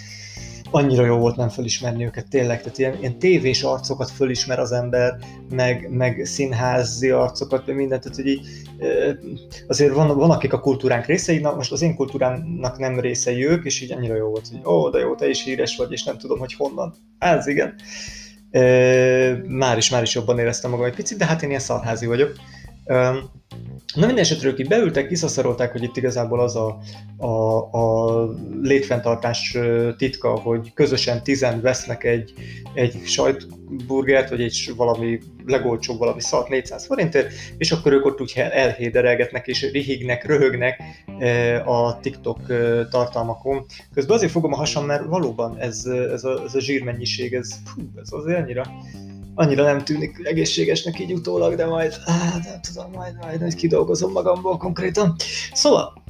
annyira 0.73 1.05
jó 1.05 1.17
volt 1.17 1.35
nem 1.35 1.49
felismerni 1.49 2.05
őket 2.05 2.29
tényleg, 2.29 2.61
tehát 2.61 2.77
ilyen, 2.77 2.97
ilyen 2.99 3.19
tévés 3.19 3.63
arcokat 3.63 4.09
fölismer 4.09 4.59
az 4.59 4.71
ember, 4.71 5.17
meg, 5.49 5.89
meg 5.91 6.25
színházi 6.25 7.09
arcokat, 7.09 7.65
meg 7.67 7.75
mindent, 7.75 8.01
tehát 8.01 8.17
hogy 8.17 8.27
így, 8.27 8.47
azért 9.67 9.93
van, 9.93 10.17
van 10.17 10.31
akik 10.31 10.53
a 10.53 10.59
kultúránk 10.59 11.05
részei, 11.05 11.37
na 11.37 11.55
most 11.55 11.71
az 11.71 11.81
én 11.81 11.95
kultúrámnak 11.95 12.77
nem 12.77 12.99
részei 12.99 13.47
ők, 13.47 13.65
és 13.65 13.81
így 13.81 13.91
annyira 13.91 14.15
jó 14.15 14.29
volt, 14.29 14.47
hogy 14.47 14.73
ó, 14.73 14.89
de 14.89 14.99
jó, 14.99 15.15
te 15.15 15.29
is 15.29 15.43
híres 15.43 15.77
vagy, 15.77 15.91
és 15.91 16.03
nem 16.03 16.17
tudom, 16.17 16.39
hogy 16.39 16.53
honnan. 16.53 16.93
Ez 17.19 17.47
igen. 17.47 17.75
Már 19.47 19.77
is, 19.77 19.89
már 19.89 20.01
is 20.01 20.15
jobban 20.15 20.39
éreztem 20.39 20.71
magam 20.71 20.85
egy 20.85 20.95
picit, 20.95 21.17
de 21.17 21.25
hát 21.25 21.41
én 21.41 21.49
ilyen 21.49 21.61
szarházi 21.61 22.05
vagyok. 22.05 22.35
Na 23.95 24.05
minden 24.05 24.23
esetre 24.23 24.47
ők 24.47 24.59
itt 24.59 24.67
beültek, 24.67 25.07
kiszaszarolták, 25.07 25.71
hogy 25.71 25.83
itt 25.83 25.97
igazából 25.97 26.39
az 26.39 26.55
a, 26.55 26.77
a, 27.17 27.57
a 27.77 28.27
létfenntartás 28.61 29.57
titka, 29.97 30.29
hogy 30.29 30.73
közösen 30.73 31.23
tizen 31.23 31.61
vesznek 31.61 32.03
egy, 32.03 32.33
egy 32.73 33.01
sajtburgert, 33.05 34.29
vagy 34.29 34.41
egy 34.41 34.71
valami 34.75 35.19
legolcsóbb 35.45 35.97
valami 35.97 36.21
szart 36.21 36.49
400 36.49 36.85
forintért, 36.85 37.33
és 37.57 37.71
akkor 37.71 37.93
ők 37.93 38.05
ott 38.05 38.21
úgy 38.21 38.33
elhéderelgetnek 38.35 39.47
és 39.47 39.71
rihignek, 39.71 40.25
röhögnek 40.25 40.81
a 41.65 41.99
TikTok 41.99 42.39
tartalmakon. 42.89 43.65
Közben 43.93 44.15
azért 44.15 44.31
fogom 44.31 44.53
a 44.53 44.57
hasam, 44.57 44.85
mert 44.85 45.05
valóban 45.05 45.57
ez, 45.59 45.85
ez, 45.85 46.23
a, 46.23 46.43
ez 46.45 46.55
a 46.55 46.59
zsírmennyiség, 46.59 47.33
ez, 47.33 47.53
fú, 47.65 47.81
ez 48.01 48.09
azért 48.11 48.39
annyira 48.39 48.63
annyira 49.35 49.63
nem 49.63 49.83
tűnik 49.83 50.19
egészségesnek 50.23 50.99
így 50.99 51.13
utólag, 51.13 51.55
de 51.55 51.65
majd, 51.65 51.93
hát 52.05 52.43
nem 52.43 52.59
tudom, 52.61 52.91
majd, 52.91 53.13
majd, 53.21 53.39
majd 53.39 53.55
kidolgozom 53.55 54.11
magamból 54.11 54.57
konkrétan. 54.57 55.15
Szóval, 55.53 56.03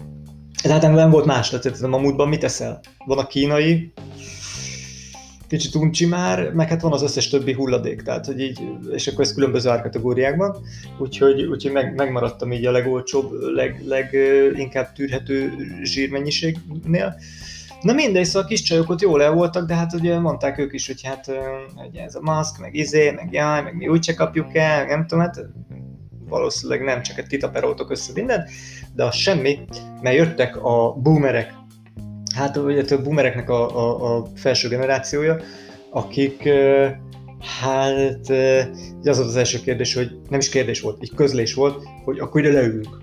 tehát 0.62 0.82
nem 0.82 1.10
volt 1.10 1.26
más, 1.26 1.50
tehát 1.50 1.82
a 1.82 1.88
múltban 1.88 2.28
mit 2.28 2.44
eszel? 2.44 2.80
Van 3.06 3.18
a 3.18 3.28
kínai, 3.28 3.94
kicsit 5.48 5.76
uncsi 5.76 6.06
már, 6.06 6.54
meg 6.54 6.70
hát 6.70 6.82
van 6.82 6.92
az 6.94 7.02
összes 7.02 7.30
többi 7.30 7.54
hulladék, 7.54 8.02
tehát 8.02 8.26
hogy 8.26 8.40
így, 8.40 8.60
és 8.92 9.08
akkor 9.08 9.24
ez 9.24 9.34
különböző 9.34 9.70
árkategóriákban, 9.70 10.56
úgyhogy, 11.00 11.44
úgyhogy 11.44 11.72
meg, 11.72 11.96
megmaradtam 11.96 12.52
így 12.52 12.66
a 12.66 12.72
legolcsóbb, 12.72 13.32
leg, 13.32 13.84
leginkább 13.86 14.94
tűrhető 14.94 15.54
zsírmennyiségnél, 15.84 17.16
Na 17.84 17.94
mindegy, 17.94 18.26
szóval 18.26 18.42
a 18.42 18.46
kis 18.46 18.62
csajok 18.62 18.90
ott 18.90 19.02
jól 19.02 19.24
el 19.24 19.32
voltak, 19.32 19.68
de 19.68 19.76
hát 19.76 19.94
ugye 19.94 20.20
mondták 20.20 20.58
ők 20.58 20.74
is, 20.74 20.88
hogy 20.88 21.02
hát 21.04 21.26
hogy 21.76 21.96
ez 21.96 22.16
a 22.16 22.22
maszk, 22.22 22.60
meg 22.60 22.76
izé, 22.76 23.12
meg 23.12 23.32
jaj, 23.32 23.62
meg 23.62 23.76
mi 23.76 23.88
úgyse 23.88 24.14
kapjuk 24.14 24.56
el, 24.56 24.86
nem 24.86 25.08
tudom, 25.08 25.24
hát 25.24 25.46
valószínűleg 26.30 26.84
nem, 26.84 27.02
csak 27.02 27.18
egy 27.18 27.28
titaperoltok 27.28 27.92
össze 27.92 28.12
minden, 28.16 28.46
de 28.96 29.04
az 29.04 29.16
semmi, 29.16 29.60
mert 30.02 30.16
jöttek 30.16 30.64
a 30.64 30.94
boomerek, 30.94 31.54
hát 32.36 32.58
ugye 32.58 32.96
a 32.96 33.02
boomereknek 33.02 33.50
a, 33.50 33.78
a, 33.78 34.16
a 34.18 34.26
felső 34.36 34.68
generációja, 34.68 35.38
akik 35.90 36.50
hát 37.62 38.30
az 39.04 39.20
az 39.20 39.36
első 39.36 39.60
kérdés, 39.60 39.94
hogy 39.94 40.20
nem 40.30 40.40
is 40.40 40.50
kérdés 40.50 40.82
volt, 40.82 41.04
így 41.04 41.16
közlés 41.16 41.54
volt, 41.54 41.84
hogy 42.04 42.20
akkor 42.20 42.42
ide 42.42 42.52
leülünk. 42.52 43.02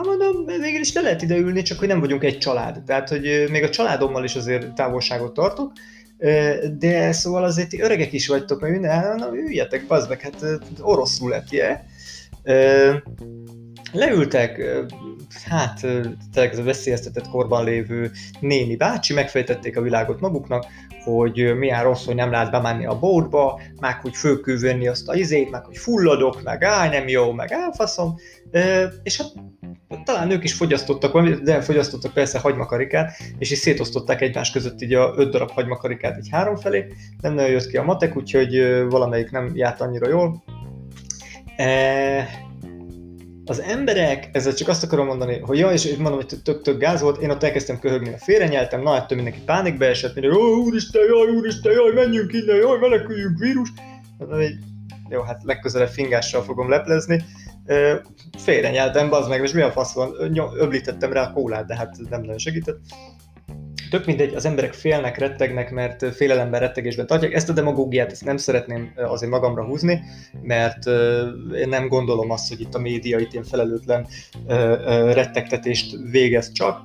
Hát 0.00 0.08
mondom, 0.08 0.44
végül 0.60 0.80
is 0.80 0.92
le 0.92 1.00
lehet 1.00 1.22
ide 1.22 1.36
ülni, 1.36 1.62
csak 1.62 1.78
hogy 1.78 1.88
nem 1.88 2.00
vagyunk 2.00 2.24
egy 2.24 2.38
család. 2.38 2.82
Tehát, 2.86 3.08
hogy 3.08 3.46
még 3.50 3.62
a 3.62 3.70
családommal 3.70 4.24
is 4.24 4.34
azért 4.34 4.72
távolságot 4.72 5.34
tartok, 5.34 5.72
de 6.78 7.12
szóval 7.12 7.44
azért 7.44 7.68
ti 7.68 7.80
öregek 7.80 8.12
is 8.12 8.28
vagytok, 8.28 8.60
mert 8.60 8.72
minden, 8.72 9.16
na 9.16 9.36
üljetek, 9.36 9.86
bazd 9.86 10.08
meg, 10.08 10.20
hát 10.20 10.44
orosz 10.80 11.20
ruletje. 11.20 11.86
Leültek, 13.92 14.62
hát 15.48 15.80
tényleg 16.32 16.64
veszélyeztetett 16.64 17.28
korban 17.28 17.64
lévő 17.64 18.10
néni 18.40 18.76
bácsi, 18.76 19.14
megfejtették 19.14 19.76
a 19.76 19.82
világot 19.82 20.20
maguknak, 20.20 20.66
hogy 21.04 21.54
milyen 21.58 21.82
rossz, 21.82 22.04
hogy 22.04 22.14
nem 22.14 22.30
lehet 22.30 22.50
bemenni 22.50 22.86
a 22.86 22.98
bódba, 22.98 23.60
meg 23.80 24.00
hogy 24.00 24.16
fölkülvenni 24.16 24.86
azt 24.88 25.08
a 25.08 25.14
izét, 25.14 25.50
meg 25.50 25.64
hogy 25.64 25.76
fulladok, 25.76 26.42
meg 26.42 26.64
áj, 26.64 26.88
nem 26.88 27.08
jó, 27.08 27.32
meg 27.32 27.52
elfaszom, 27.52 28.14
és 29.02 29.16
hát 29.16 29.32
talán 30.04 30.30
ők 30.30 30.44
is 30.44 30.52
fogyasztottak, 30.52 31.28
de 31.28 31.60
fogyasztottak 31.60 32.12
persze 32.12 32.38
hagymakarikát, 32.38 33.12
és 33.38 33.50
is 33.50 33.58
szétosztották 33.58 34.20
egymás 34.20 34.50
között 34.50 34.82
így 34.82 34.94
a 34.94 35.14
öt 35.16 35.30
darab 35.30 35.50
hagymakarikát 35.50 36.16
egy 36.16 36.28
három 36.30 36.56
felé, 36.56 36.86
nem 37.20 37.34
nagyon 37.34 37.50
jött 37.50 37.66
ki 37.66 37.76
a 37.76 37.82
matek, 37.82 38.16
úgyhogy 38.16 38.84
valamelyik 38.88 39.30
nem 39.30 39.50
járt 39.54 39.80
annyira 39.80 40.08
jól. 40.08 40.44
E, 41.56 42.28
az 43.44 43.60
emberek, 43.60 44.28
ezzel 44.32 44.54
csak 44.54 44.68
azt 44.68 44.84
akarom 44.84 45.06
mondani, 45.06 45.38
hogy 45.38 45.58
jó, 45.58 45.68
és 45.68 45.96
mondom, 45.96 46.14
hogy 46.14 46.42
tök-tök 46.42 46.78
gáz 46.78 47.00
volt, 47.00 47.22
én 47.22 47.30
ott 47.30 47.42
elkezdtem 47.42 47.78
köhögni, 47.78 48.14
félrenyeltem, 48.18 48.82
na 48.82 48.96
ettől 48.96 49.16
mindenki 49.16 49.44
pánikba 49.44 49.84
esett, 49.84 50.14
mindenki, 50.14 50.38
ó, 50.38 50.54
úristen, 50.54 51.02
jaj, 51.04 51.36
úristen, 51.36 51.72
jaj, 51.72 51.92
menjünk 51.92 52.32
innen, 52.32 52.56
jaj, 52.56 52.78
meneküljünk, 52.78 53.38
vírus. 53.38 53.72
Jó, 55.08 55.20
hát 55.22 55.42
legközelebb 55.44 55.88
fingással 55.88 56.42
fogom 56.42 56.68
leplezni, 56.68 57.24
félrenyeltem, 58.38 59.08
bazd 59.08 59.28
meg, 59.28 59.42
és 59.42 59.52
mi 59.52 59.60
a 59.60 59.70
fasz 59.70 59.94
van, 59.94 60.14
öblítettem 60.58 61.12
rá 61.12 61.22
a 61.22 61.32
kólát, 61.32 61.66
de 61.66 61.76
hát 61.76 61.96
nem 62.10 62.20
nagyon 62.20 62.38
segített. 62.38 62.78
Tök 63.90 64.06
mindegy, 64.06 64.34
az 64.34 64.44
emberek 64.44 64.72
félnek, 64.72 65.18
rettegnek, 65.18 65.70
mert 65.70 66.14
félelemben, 66.14 66.60
rettegésben 66.60 67.06
tartják. 67.06 67.34
Ezt 67.34 67.48
a 67.48 67.52
demagógiát 67.52 68.12
ezt 68.12 68.24
nem 68.24 68.36
szeretném 68.36 68.92
azért 68.96 69.30
magamra 69.30 69.64
húzni, 69.64 70.02
mert 70.42 70.86
én 71.56 71.68
nem 71.68 71.88
gondolom 71.88 72.30
azt, 72.30 72.48
hogy 72.48 72.60
itt 72.60 72.74
a 72.74 72.78
média 72.78 73.18
itt 73.18 73.32
ilyen 73.32 73.44
felelőtlen 73.44 74.06
rettegtetést 75.12 75.96
végez 76.10 76.52
csak, 76.52 76.80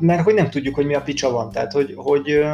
mert 0.00 0.22
hogy 0.22 0.34
nem 0.34 0.50
tudjuk, 0.50 0.74
hogy 0.74 0.86
mi 0.86 0.94
a 0.94 1.02
picsa 1.02 1.30
van. 1.30 1.50
Tehát, 1.50 1.72
hogy, 1.72 1.92
hogy 1.96 2.44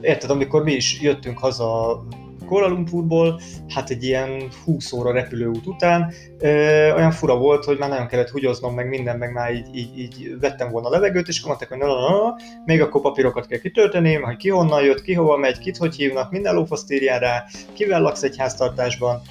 érted, 0.00 0.30
amikor 0.30 0.62
mi 0.62 0.72
is 0.72 1.00
jöttünk 1.00 1.38
haza 1.38 2.02
Kuala 2.44 2.68
Lumpurból, 2.68 3.40
hát 3.68 3.90
egy 3.90 4.02
ilyen 4.02 4.48
20 4.64 4.92
óra 4.92 5.12
repülőút 5.12 5.66
után. 5.66 6.12
Ö, 6.38 6.48
olyan 6.94 7.10
fura 7.10 7.36
volt, 7.36 7.64
hogy 7.64 7.78
már 7.78 7.88
nagyon 7.88 8.06
kellett 8.06 8.30
húgyoznom, 8.30 8.74
meg 8.74 8.88
minden, 8.88 9.18
meg 9.18 9.32
már 9.32 9.54
így, 9.54 9.76
így, 9.76 9.98
így 9.98 10.36
vettem 10.40 10.70
volna 10.70 10.88
a 10.88 10.90
levegőt, 10.90 11.28
és 11.28 11.38
akkor 11.38 11.48
mondták, 11.48 11.68
hogy 11.68 11.78
na, 11.78 11.86
na, 11.86 12.08
na, 12.08 12.34
még 12.64 12.80
akkor 12.80 13.00
papírokat 13.00 13.46
kell 13.46 13.58
kitölteni, 13.58 14.14
hogy 14.14 14.36
ki 14.36 14.48
honnan 14.48 14.82
jött, 14.82 15.02
ki 15.02 15.14
hova 15.14 15.36
megy, 15.36 15.58
kit 15.58 15.76
hogy 15.76 15.94
hívnak, 15.94 16.30
minden 16.30 16.54
lófaszt 16.54 16.92
írjál 16.92 17.18
rá, 17.18 17.44
kivel 17.72 18.02
laksz 18.02 18.22
egy 18.22 18.36
háztartásban, 18.38 19.22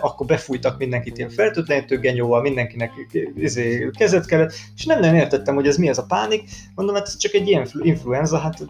akkor 0.00 0.26
befújtak 0.26 0.78
mindenkit 0.78 1.18
ilyen 1.18 1.30
fertőtlenítő 1.30 1.98
genyóval, 1.98 2.40
mindenkinek 2.40 2.92
izé, 3.36 3.90
kezet 3.98 4.26
kellett, 4.26 4.52
és 4.76 4.84
nem 4.84 5.00
nagyon 5.00 5.14
értettem, 5.14 5.54
hogy 5.54 5.66
ez 5.66 5.76
mi 5.76 5.88
ez 5.88 5.98
a 5.98 6.04
pánik. 6.08 6.48
Mondom, 6.74 6.94
hát 6.94 7.06
ez 7.06 7.16
csak 7.16 7.32
egy 7.32 7.48
ilyen 7.48 7.68
influenza, 7.80 8.38
hát 8.38 8.60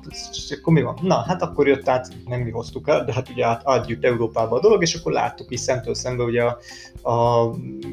akkor 0.59 0.73
mi 0.73 0.83
van? 0.83 0.99
Na, 1.03 1.25
hát 1.27 1.43
akkor 1.43 1.69
jött 1.69 1.89
át, 1.89 2.09
nem 2.27 2.41
mi 2.41 2.51
hoztuk 2.51 2.89
el, 2.89 3.05
de 3.05 3.13
hát 3.13 3.29
ugye 3.29 3.47
át, 3.47 3.91
Európába 4.01 4.57
a 4.57 4.61
dolog, 4.61 4.83
és 4.83 4.95
akkor 4.95 5.13
láttuk 5.13 5.51
is 5.51 5.61
szemtől 5.61 5.95
szembe 5.95 6.23
ugye 6.23 6.43
a, 6.43 6.59
a 7.11 7.51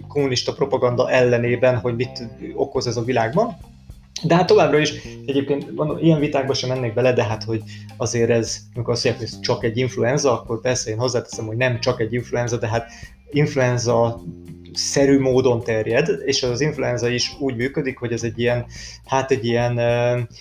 kommunista 0.08 0.54
propaganda 0.54 1.10
ellenében, 1.10 1.78
hogy 1.78 1.96
mit 1.96 2.28
okoz 2.56 2.88
ez 2.88 2.98
a 2.98 3.04
világban. 3.04 3.58
De 4.24 4.36
hát 4.36 4.48
továbbra 4.48 4.80
is, 4.80 4.94
egyébként 5.25 5.75
mondom, 5.75 5.98
ilyen 5.98 6.20
vitákba 6.20 6.53
sem 6.53 6.70
mennék 6.70 6.94
bele, 6.94 7.13
de 7.13 7.24
hát, 7.24 7.44
hogy 7.44 7.62
azért 7.98 8.30
ez, 8.30 8.58
amikor 8.74 8.94
azt 8.94 9.03
mondják, 9.03 9.30
hogy 9.30 9.39
csak 9.39 9.63
egy 9.63 9.77
influenza, 9.77 10.32
akkor 10.32 10.62
persze 10.62 10.89
én 10.89 10.98
hozzáteszem, 10.98 11.46
hogy 11.46 11.58
nem 11.58 11.80
csak 11.80 12.00
egy 12.00 12.13
influenza, 12.13 12.58
de 12.58 12.68
hát 12.68 12.92
influenza 13.32 14.22
szerű 14.74 15.20
módon 15.20 15.63
terjed, 15.63 16.08
és 16.25 16.44
az 16.44 16.62
influenza 16.62 17.08
is 17.10 17.36
úgy 17.39 17.56
működik, 17.56 17.98
hogy 17.98 18.12
ez 18.12 18.24
egy 18.24 18.39
ilyen, 18.39 18.65
hát 19.06 19.32
egy 19.32 19.46
ilyen 19.46 19.80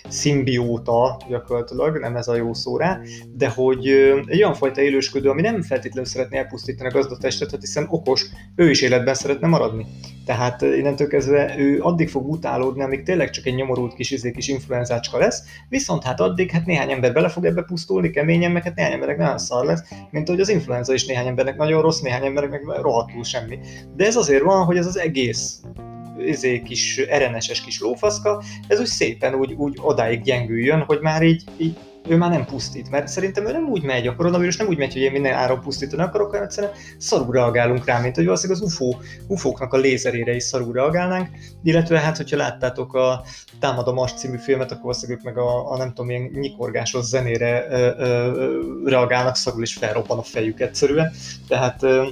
szimbióta 0.09 1.21
gyakorlatilag, 1.29 1.99
nem 1.99 2.17
ez 2.17 2.29
a 2.29 2.37
jó 2.37 2.55
szó 2.55 2.77
rá, 2.77 3.01
de 3.37 3.49
hogy 3.49 3.89
egy 4.27 4.43
olyan 4.43 4.55
fajta 4.55 4.81
élősködő, 4.81 5.29
ami 5.29 5.41
nem 5.41 5.63
feltétlenül 5.63 6.11
szeretné 6.11 6.39
elpusztítani 6.39 6.89
a 6.89 6.93
gazdatestet, 6.93 7.61
hiszen 7.61 7.87
okos, 7.89 8.27
ő 8.57 8.71
is 8.71 8.83
életben 8.83 9.15
szeretne 9.15 9.47
maradni. 9.47 9.87
Tehát 10.25 10.63
innentől 10.63 11.09
kezdve 11.09 11.55
ő 11.59 11.81
addig 11.81 12.09
fog 12.09 12.31
utálódni, 12.31 12.83
amíg 12.83 13.03
tényleg 13.03 13.31
csak 13.31 13.47
egy 13.47 13.55
nyomorult 13.55 13.95
kis 13.95 14.11
izé, 14.11 14.31
kis 14.31 14.49
influenzácska 14.49 15.19
lesz, 15.19 15.43
viszont 15.69 16.05
hát 16.05 16.21
addig 16.21 16.51
hát 16.51 16.67
néhány 16.67 16.91
ember 16.91 17.13
bele 17.13 17.29
fog 17.29 17.45
ebbe 17.45 17.63
pusztulni 17.63 18.11
keményen, 18.11 18.51
meg 18.51 18.63
hát 18.63 18.75
néhány 18.75 18.93
embernek 18.93 19.17
nagyon 19.17 19.39
szar 19.39 19.65
lesz, 19.65 19.83
mint 20.11 20.29
hogy 20.29 20.41
az 20.41 20.49
influenza 20.49 20.93
is 20.93 21.07
néhány 21.07 21.27
embernek 21.27 21.57
nagyon 21.57 21.83
rossz, 21.83 22.01
néhány 22.01 22.25
embernek 22.25 22.63
meg 22.63 22.77
rohadtul 22.81 23.25
semmi. 23.25 23.59
De 23.97 24.07
ez 24.07 24.17
azért 24.23 24.43
van, 24.43 24.65
hogy 24.65 24.77
ez 24.77 24.87
az 24.87 24.99
egész 24.99 25.61
izé, 26.19 26.63
kis 26.63 27.01
RNS-es 27.19 27.61
kis 27.61 27.81
lófaszka, 27.81 28.43
ez 28.69 28.81
úgy 28.81 28.87
szépen 28.87 29.35
úgy, 29.35 29.53
úgy 29.53 29.79
odáig 29.81 30.23
gyengüljön, 30.23 30.81
hogy 30.81 31.01
már 31.01 31.23
így, 31.23 31.45
így 31.57 31.77
ő 32.09 32.17
már 32.17 32.31
nem 32.31 32.45
pusztít, 32.45 32.91
mert 32.91 33.09
szerintem 33.09 33.47
ő 33.47 33.53
nem 33.53 33.69
úgy 33.69 33.83
megy, 33.83 34.07
a 34.07 34.15
koronavírus 34.15 34.57
nem 34.57 34.67
úgy 34.67 34.79
megy, 34.79 34.93
hogy 34.93 35.03
én 35.03 35.13
minden 35.13 35.33
áron 35.33 35.61
pusztítani 35.61 36.03
akarok, 36.03 36.31
hanem 36.31 36.45
egyszerűen 36.45 36.73
szarul 36.99 37.33
reagálunk 37.33 37.85
rá, 37.85 38.01
mint 38.01 38.15
hogy 38.15 38.25
valószínűleg 38.25 38.63
az 38.63 38.69
UFO, 38.69 38.95
UFO-knak 39.27 39.73
a 39.73 39.77
lézerére 39.77 40.35
is 40.35 40.43
szarul 40.43 40.73
reagálnánk, 40.73 41.29
illetve 41.63 41.99
hát, 41.99 42.17
hogyha 42.17 42.37
láttátok 42.37 42.95
a 42.95 43.25
Támad 43.61 43.89
a 43.89 43.93
Mars 43.93 44.13
című 44.13 44.37
filmet, 44.37 44.71
akkor 44.71 44.83
valószínűleg 44.83 45.25
meg 45.25 45.39
a, 45.39 45.71
a 45.71 45.77
nem 45.77 45.89
tudom, 45.89 46.11
ilyen 46.11 46.31
nyikorgásos 46.33 47.05
zenére 47.05 47.67
ö, 47.71 47.91
ö, 47.99 48.61
reagálnak 48.85 49.37
szarul, 49.37 49.63
és 49.63 49.75
felrobban 49.75 50.19
a 50.19 50.23
fejük 50.23 50.61
egyszerűen, 50.61 51.13
tehát 51.49 51.83
ö, 51.83 52.07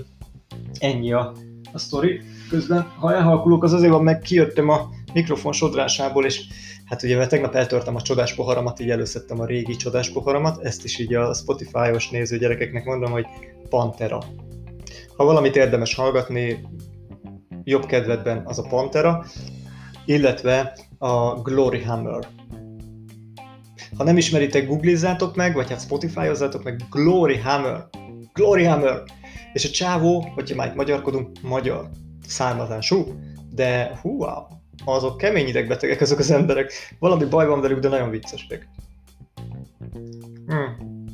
ennyi 0.79 1.13
a, 1.13 1.33
a 1.73 1.79
sztori. 1.79 2.21
Közben, 2.49 2.83
ha 2.99 3.15
elhalkulok, 3.15 3.65
az 3.65 3.73
azért 3.73 3.93
van, 3.93 4.03
meg 4.03 4.19
kijöttem 4.19 4.69
a 4.69 4.89
mikrofon 5.13 5.53
sodrásából, 5.53 6.25
és 6.25 6.43
Hát 6.91 7.03
ugye, 7.03 7.27
tegnap 7.27 7.55
eltörtem 7.55 7.95
a 7.95 8.03
csodás 8.03 8.35
poharamat, 8.35 8.81
így 8.81 8.91
előszedtem 8.91 9.41
a 9.41 9.47
régi 9.47 9.77
csodás 9.77 10.11
poharamat, 10.11 10.65
ezt 10.65 10.85
is 10.85 10.99
így 10.99 11.15
a 11.15 11.35
Spotify-os 11.35 12.11
néző 12.11 12.39
gyerekeknek 12.39 12.85
mondom, 12.85 13.11
hogy 13.11 13.27
Pantera. 13.69 14.19
Ha 15.17 15.25
valamit 15.25 15.57
érdemes 15.57 15.95
hallgatni, 15.95 16.61
jobb 17.65 17.87
kedvedben 17.87 18.43
az 18.45 18.59
a 18.59 18.67
Pantera, 18.69 19.25
illetve 20.05 20.77
a 20.99 21.35
Glory 21.35 21.83
Hammer. 21.83 22.29
Ha 23.97 24.05
nem 24.05 24.17
ismeritek, 24.17 24.67
googlizzátok 24.67 25.37
meg, 25.37 25.55
vagy 25.55 25.69
hát 25.69 25.81
Spotify-ozzátok 25.81 26.63
meg 26.63 26.83
Glory 26.91 27.39
Hammer. 27.39 27.89
Glory 28.33 28.65
Hammer! 28.65 29.03
És 29.53 29.65
a 29.65 29.71
csávó, 29.71 30.21
hogyha 30.35 30.57
már 30.57 30.69
itt 30.69 30.75
magyarkodunk, 30.75 31.41
magyar 31.43 31.89
származású, 32.27 33.21
de 33.55 33.99
hú, 34.03 34.17
wow, 34.17 34.43
azok 34.85 35.17
kemény 35.17 35.49
idegbetegek 35.49 36.01
azok 36.01 36.19
az 36.19 36.31
emberek. 36.31 36.73
Valami 36.99 37.25
baj 37.25 37.47
van 37.47 37.61
velük, 37.61 37.79
de 37.79 37.89
nagyon 37.89 38.11
viccesek. 38.11 38.69
Hmm. 40.47 41.05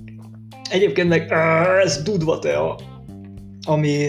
Egyébként 0.70 1.08
meg 1.08 1.32
ez 1.82 2.02
dudva 2.02 2.38
tea, 2.38 2.78
ami 3.66 4.06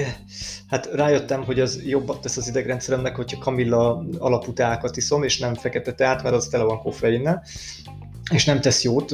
hát 0.68 0.90
rájöttem, 0.94 1.44
hogy 1.44 1.60
az 1.60 1.82
jobbat 1.86 2.22
tesz 2.22 2.38
az 2.38 2.48
idegrendszeremnek, 2.48 3.16
hogyha 3.16 3.40
kamilla 3.40 4.06
alapú 4.18 4.54
teákat 4.54 4.98
iszom, 4.98 5.24
és 5.24 5.40
nem 5.40 5.54
fekete 5.54 5.94
teát, 5.94 6.24
mert 6.24 6.36
az 6.36 6.48
tele 6.48 6.64
van 6.64 6.82
koffeinnel 6.82 7.44
és 8.32 8.46
nem 8.46 8.62
tesz 8.62 8.84
jót. 8.84 9.12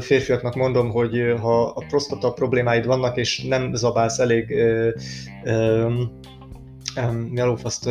Férfiaknak 0.00 0.54
mondom, 0.54 0.90
hogy 0.90 1.34
ha 1.40 1.62
a 1.62 1.84
prostata 1.88 2.32
problémáid 2.32 2.86
vannak, 2.86 3.16
és 3.16 3.42
nem 3.42 3.74
zabálsz 3.74 4.18
elég 4.18 4.54
mi 7.30 7.40
a 7.40 7.46
lófaszt, 7.46 7.90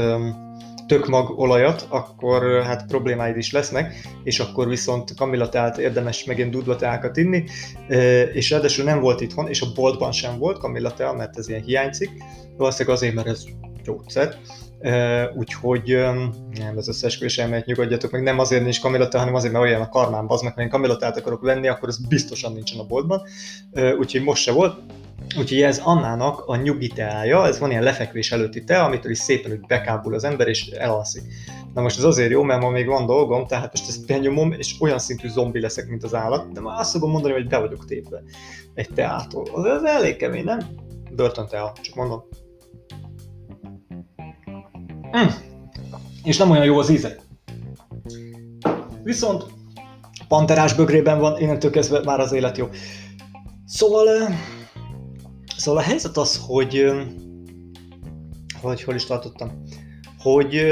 tökmag 0.88 1.40
olajat, 1.40 1.88
akkor 1.90 2.64
hát 2.64 2.86
problémáid 2.88 3.38
is 3.38 3.52
lesznek, 3.52 3.94
és 4.24 4.40
akkor 4.40 4.68
viszont 4.68 5.16
kamilateát 5.16 5.78
érdemes 5.78 6.24
megint 6.24 6.52
dudvateákat 6.52 7.18
inni, 7.18 7.44
és 8.34 8.50
ráadásul 8.50 8.86
nem 8.86 9.00
volt 9.00 9.22
itthon, 9.22 9.48
és 9.48 9.62
a 9.62 9.72
boltban 9.76 10.12
sem 10.12 10.38
volt 10.38 10.58
kamilatea, 10.58 11.14
mert 11.14 11.38
ez 11.38 11.50
ilyen 11.50 11.62
hiányzik, 11.62 12.10
valószínűleg 12.58 12.98
azért, 12.98 13.14
mert 13.14 13.28
ez 13.28 13.44
gyógyszer, 13.84 14.36
úgyhogy 15.36 15.98
nem, 16.52 16.74
az 16.76 16.88
összeesküvés 16.88 17.38
elmélet 17.38 17.66
nyugodjatok 17.66 18.12
meg, 18.12 18.24
nem 18.24 18.40
azért 18.40 18.64
nincs 18.64 18.82
kamilatea, 18.82 19.20
hanem 19.20 19.36
azért, 19.36 19.54
mert 19.54 19.66
olyan 19.66 19.82
a 19.82 19.90
karmán 19.90 20.28
bazd 20.28 20.44
meg, 20.44 20.54
ha 20.54 20.62
én 20.62 20.70
kamilateát 20.70 21.18
akarok 21.18 21.42
venni, 21.42 21.68
akkor 21.68 21.90
ez 21.90 22.08
biztosan 22.08 22.54
nincsen 22.54 22.80
a 22.80 22.86
boltban, 22.86 23.22
úgyhogy 23.98 24.24
most 24.24 24.44
se 24.44 24.52
volt, 24.52 24.78
Úgyhogy 25.38 25.62
ez 25.62 25.78
Annának 25.78 26.40
a 26.46 26.56
nyugi 26.56 26.88
teája, 26.88 27.48
ez 27.48 27.60
van 27.60 27.70
ilyen 27.70 27.84
lefekvés 27.84 28.32
előtti 28.32 28.64
tea, 28.64 28.84
amitől 28.84 29.12
is 29.12 29.18
szépen 29.18 29.52
úgy 29.52 29.66
bekábul 29.68 30.14
az 30.14 30.24
ember, 30.24 30.48
és 30.48 30.68
elalszik. 30.68 31.24
Na 31.74 31.82
most 31.82 31.98
ez 31.98 32.04
azért 32.04 32.32
jó, 32.32 32.44
mert 32.44 32.62
ma 32.62 32.70
még 32.70 32.88
van 32.88 33.06
dolgom, 33.06 33.48
tehát 33.48 33.72
most 33.72 33.88
ezt 33.88 34.06
benyomom, 34.06 34.52
és 34.52 34.76
olyan 34.80 35.00
szintű 35.00 35.28
zombi 35.28 35.60
leszek, 35.60 35.88
mint 35.88 36.04
az 36.04 36.14
állat, 36.14 36.52
de 36.52 36.62
már 36.62 36.80
azt 36.80 36.92
fogom 36.92 37.12
mondani, 37.12 37.34
hogy 37.34 37.48
be 37.48 37.58
vagyok 37.58 37.86
tépve 37.86 38.24
egy 38.74 38.90
teától. 38.96 39.46
Az, 39.54 39.64
az 39.64 39.84
elég 39.84 40.16
kemény, 40.16 40.44
nem? 40.44 40.60
Börtön 41.12 41.48
tea, 41.48 41.74
csak 41.82 41.96
mondom. 41.96 42.24
Mm. 45.18 45.28
És 46.24 46.38
nem 46.38 46.50
olyan 46.50 46.66
jó 46.66 46.78
az 46.78 46.90
íze. 46.90 47.16
Viszont 49.04 49.46
panterás 50.28 50.74
bögrében 50.74 51.20
van, 51.20 51.40
innentől 51.40 51.72
kezdve 51.72 52.02
már 52.04 52.20
az 52.20 52.32
élet 52.32 52.58
jó. 52.58 52.70
Szóval 53.66 54.08
Szóval 55.58 55.82
a 55.82 55.86
helyzet 55.86 56.18
az, 56.18 56.42
hogy 56.48 56.86
hogy 58.62 58.84
hol 58.84 58.96
is 58.96 59.06
tartottam, 59.06 59.64
hogy 60.20 60.66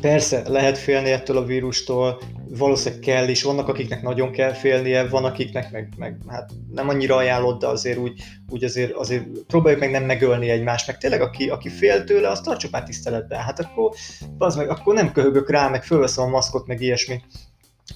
persze 0.00 0.48
lehet 0.48 0.78
félni 0.78 1.10
ettől 1.10 1.36
a 1.36 1.44
vírustól, 1.44 2.20
valószínűleg 2.58 3.04
kell 3.04 3.28
is, 3.28 3.42
vannak 3.42 3.68
akiknek 3.68 4.02
nagyon 4.02 4.30
kell 4.30 4.52
félnie, 4.52 5.08
van 5.08 5.24
akiknek 5.24 5.70
meg, 5.70 5.88
meg 5.96 6.16
hát 6.28 6.50
nem 6.70 6.88
annyira 6.88 7.16
ajánlott, 7.16 7.60
de 7.60 7.66
azért 7.66 7.98
úgy, 7.98 8.22
úgy 8.48 8.64
azért, 8.64 8.92
azért 8.92 9.24
próbáljuk 9.46 9.80
meg 9.80 9.90
nem 9.90 10.04
megölni 10.04 10.50
egymást, 10.50 10.86
meg 10.86 10.98
tényleg 10.98 11.20
aki, 11.20 11.48
aki 11.48 11.68
fél 11.68 12.04
tőle, 12.04 12.28
azt 12.28 12.44
tartsuk 12.44 12.70
már 12.70 12.82
tiszteletben, 12.82 13.40
hát 13.40 13.60
akkor, 13.60 13.94
az 14.38 14.56
meg, 14.56 14.68
akkor 14.68 14.94
nem 14.94 15.12
köhögök 15.12 15.50
rá, 15.50 15.68
meg 15.68 15.84
fölveszem 15.84 16.24
a 16.24 16.28
maszkot, 16.28 16.66
meg 16.66 16.80
ilyesmi. 16.80 17.22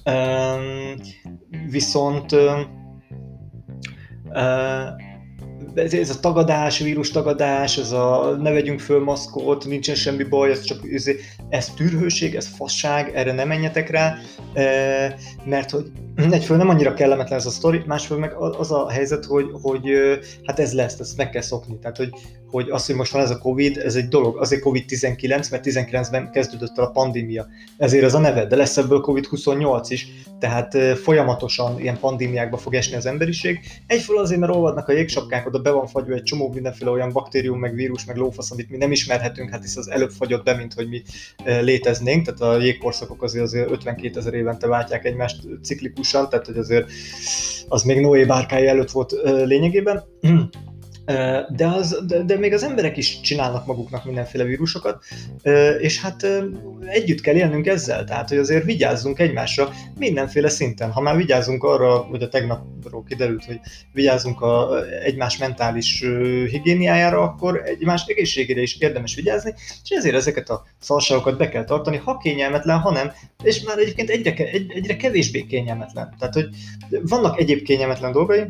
Um, 0.05 0.95
viszont 1.71 2.33
um, 2.33 2.83
ez, 5.75 5.95
ez 5.95 6.11
a 6.11 6.21
tagadás, 6.21 6.79
vírus 6.79 7.11
tagadás, 7.11 7.79
ez 7.79 7.93
a 7.93 8.37
ne 8.41 8.51
vegyünk 8.51 8.81
föl 8.81 9.01
maszkot, 9.01 9.65
nincsen 9.65 9.95
semmi 9.95 10.23
baj, 10.23 10.51
ez 10.51 10.63
csak 10.63 10.93
ez, 10.93 11.11
ez 11.49 11.69
tűrhőség, 11.77 12.35
ez 12.35 12.47
fasság, 12.57 13.11
erre 13.15 13.33
nem 13.33 13.49
menjetek 13.49 13.91
rá, 13.91 14.17
mert 15.45 15.71
hogy 15.71 15.91
egyfőle 16.17 16.59
nem 16.59 16.69
annyira 16.69 16.95
kellemetlen 16.95 17.39
ez 17.39 17.47
a 17.47 17.51
sztori, 17.51 17.83
másfél 17.87 18.17
meg 18.17 18.33
az 18.33 18.73
a 18.73 18.91
helyzet, 18.91 19.25
hogy, 19.25 19.47
hogy 19.63 19.91
hát 20.43 20.59
ez 20.59 20.73
lesz, 20.73 20.99
ezt 20.99 21.17
meg 21.17 21.31
kell 21.31 21.43
szokni. 21.43 21.79
Tehát, 21.79 21.97
hogy, 21.97 22.11
hogy 22.51 22.71
az, 22.71 22.87
hogy 22.87 22.95
most 22.95 23.13
van 23.13 23.23
ez 23.23 23.31
a 23.31 23.39
Covid, 23.39 23.77
ez 23.77 23.95
egy 23.95 24.09
dolog, 24.09 24.37
azért 24.37 24.63
Covid-19, 24.65 25.51
mert 25.51 25.67
19-ben 25.67 26.31
kezdődött 26.31 26.79
el 26.79 26.85
a 26.85 26.91
pandémia. 26.91 27.47
Ezért 27.77 28.05
ez 28.05 28.15
a 28.15 28.19
neve, 28.19 28.47
de 28.47 28.57
lesz 28.57 28.77
ebből 28.77 29.05
Covid-28 29.07 29.87
is, 29.89 30.09
tehát 30.39 30.99
folyamatosan 30.99 31.81
ilyen 31.81 31.99
pandémiákba 31.99 32.57
fog 32.57 32.75
esni 32.75 32.97
az 32.97 33.07
emberiség. 33.07 33.61
Egyfőle 33.87 34.21
azért, 34.21 34.41
mert 34.41 34.55
olvadnak 34.55 34.89
a 34.89 34.93
jégsapkák, 34.93 35.47
oda 35.47 35.59
be 35.59 35.71
van 35.71 35.87
fagyva 35.87 36.15
egy 36.15 36.23
csomó 36.23 36.51
mindenféle 36.53 36.91
olyan 36.91 37.13
baktérium, 37.13 37.59
meg 37.59 37.75
vírus, 37.75 38.05
meg 38.05 38.17
lófasz, 38.17 38.51
amit 38.51 38.71
mi 38.71 38.77
nem 38.77 38.93
ismerhetünk, 38.93 39.51
hát 39.51 39.63
hisz 39.63 39.77
az 39.77 39.91
előbb 39.91 40.11
fagyott 40.11 40.45
be, 40.45 40.55
mint 40.55 40.75
hogy 40.75 40.89
mi 40.89 41.03
léteznénk, 41.45 42.27
tehát 42.27 42.57
a 42.57 42.63
jégkorszakok 42.63 43.23
azért, 43.23 43.45
azért 43.45 43.71
52 43.71 44.19
ezer 44.19 44.35
évente 44.35 44.67
váltják 44.67 45.05
egymást 45.05 45.43
ciklikus 45.63 46.04
klasszikusan, 46.05 46.29
tehát 46.29 46.47
hogy 46.47 46.57
azért 46.57 46.91
az 47.69 47.83
még 47.83 48.01
Noé 48.01 48.25
bárkája 48.25 48.69
előtt 48.69 48.91
volt 48.91 49.13
lényegében. 49.45 50.05
de, 51.49 51.67
az, 51.67 52.03
de, 52.07 52.23
de 52.23 52.39
még 52.39 52.53
az 52.53 52.63
emberek 52.63 52.97
is 52.97 53.21
csinálnak 53.21 53.67
maguknak 53.67 54.05
mindenféle 54.05 54.45
vírusokat, 54.45 55.05
és 55.79 56.01
hát 56.01 56.27
együtt 56.87 57.21
kell 57.21 57.35
élnünk 57.35 57.67
ezzel, 57.67 58.05
tehát 58.05 58.29
hogy 58.29 58.39
azért 58.39 58.65
vigyázzunk 58.65 59.19
egymásra 59.19 59.71
mindenféle 59.99 60.49
szinten. 60.49 60.91
Ha 60.91 61.01
már 61.01 61.17
vigyázzunk 61.17 61.63
arra, 61.63 61.97
hogy 61.97 62.23
a 62.23 62.29
tegnapról 62.29 63.05
kiderült, 63.09 63.45
hogy 63.45 63.61
vigyázzunk 63.93 64.41
a 64.41 64.85
egymás 65.03 65.39
mentális 65.39 66.05
higiéniájára, 66.51 67.23
akkor 67.23 67.63
egymás 67.65 68.05
egészségére 68.07 68.61
is 68.61 68.77
érdemes 68.79 69.15
vigyázni, 69.15 69.55
és 69.83 69.91
ezért 69.91 70.15
ezeket 70.15 70.49
a 70.51 70.65
szalságokat 70.81 71.39
be 71.39 71.49
kell 71.49 71.65
tartani, 71.65 71.97
ha 71.97 72.17
kényelmetlen, 72.17 72.79
ha 72.79 72.93
nem, 72.93 73.13
és 73.43 73.63
már 73.63 73.79
egyébként 73.79 74.11
egyre, 74.11 74.35
egyre 74.69 74.97
kevésbé 74.97 75.47
kényelmetlen. 75.47 76.15
Tehát, 76.19 76.35
hogy 76.35 76.49
vannak 77.03 77.41
egyéb 77.41 77.63
kényelmetlen 77.63 78.13
dolgai, 78.13 78.43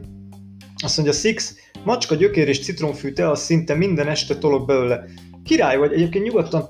azt 0.83 0.97
mondja 0.97 1.14
Six, 1.14 1.55
macska, 1.85 2.14
gyökér 2.14 2.49
és 2.49 2.61
citromfű 2.61 3.12
te, 3.12 3.31
az 3.31 3.40
szinte 3.40 3.75
minden 3.75 4.09
este 4.09 4.37
tolok 4.37 4.66
belőle. 4.66 5.05
Király 5.44 5.77
vagy, 5.77 5.92
egyébként 5.92 6.25
nyugodtan 6.25 6.68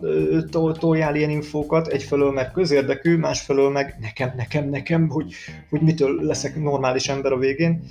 toljál 0.79 1.15
ilyen 1.15 1.31
infókat, 1.31 1.87
egyfelől 1.87 2.33
meg 2.33 2.51
közérdekű, 2.51 3.17
másfelől 3.17 3.71
meg 3.71 3.97
nekem, 4.01 4.33
nekem, 4.37 4.69
nekem, 4.69 5.09
hogy, 5.09 5.35
hogy 5.71 5.81
mitől 5.81 6.23
leszek 6.23 6.63
normális 6.63 7.09
ember 7.09 7.33
a 7.33 7.39
végén. 7.39 7.83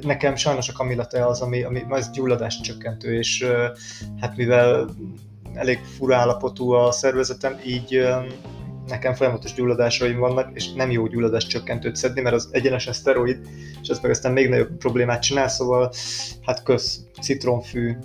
Nekem 0.00 0.36
sajnos 0.36 0.68
a 0.68 0.72
Kamilla 0.72 1.06
te 1.06 1.26
az, 1.26 1.40
ami, 1.40 1.62
ami 1.62 1.82
az 1.88 2.10
gyulladást 2.10 2.62
csökkentő, 2.62 3.18
és 3.18 3.46
hát 4.20 4.36
mivel 4.36 4.88
elég 5.54 5.78
fura 5.78 6.16
állapotú 6.16 6.70
a 6.70 6.92
szervezetem, 6.92 7.56
így 7.66 8.06
nekem 8.86 9.14
folyamatos 9.14 9.54
gyulladásaim 9.54 10.18
vannak, 10.18 10.50
és 10.54 10.72
nem 10.72 10.90
jó 10.90 11.06
gyulladás 11.06 11.46
csökkentőt 11.46 11.96
szedni, 11.96 12.20
mert 12.20 12.34
az 12.34 12.48
egyenesen 12.50 12.92
szteroid, 12.92 13.38
és 13.82 13.88
ez 13.88 14.00
meg 14.00 14.10
aztán 14.10 14.32
még 14.32 14.48
nagyobb 14.48 14.76
problémát 14.78 15.22
csinál, 15.22 15.48
szóval 15.48 15.92
hát 16.42 16.62
kösz, 16.62 17.00
citromfű, 17.20 17.96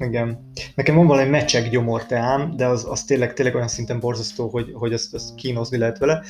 igen. 0.00 0.50
Nekem 0.74 0.96
van 0.96 1.06
valami 1.06 1.28
mecsek 1.28 1.70
gyomorteám, 1.70 2.56
de 2.56 2.66
az, 2.66 2.86
az 2.90 3.04
tényleg, 3.04 3.32
tényleg 3.32 3.54
olyan 3.54 3.68
szinten 3.68 4.00
borzasztó, 4.00 4.48
hogy, 4.48 4.70
hogy 4.74 4.92
ezt, 4.92 5.14
ezt 5.14 5.34
kínozni 5.34 5.78
lehet 5.78 5.98
vele. 5.98 6.22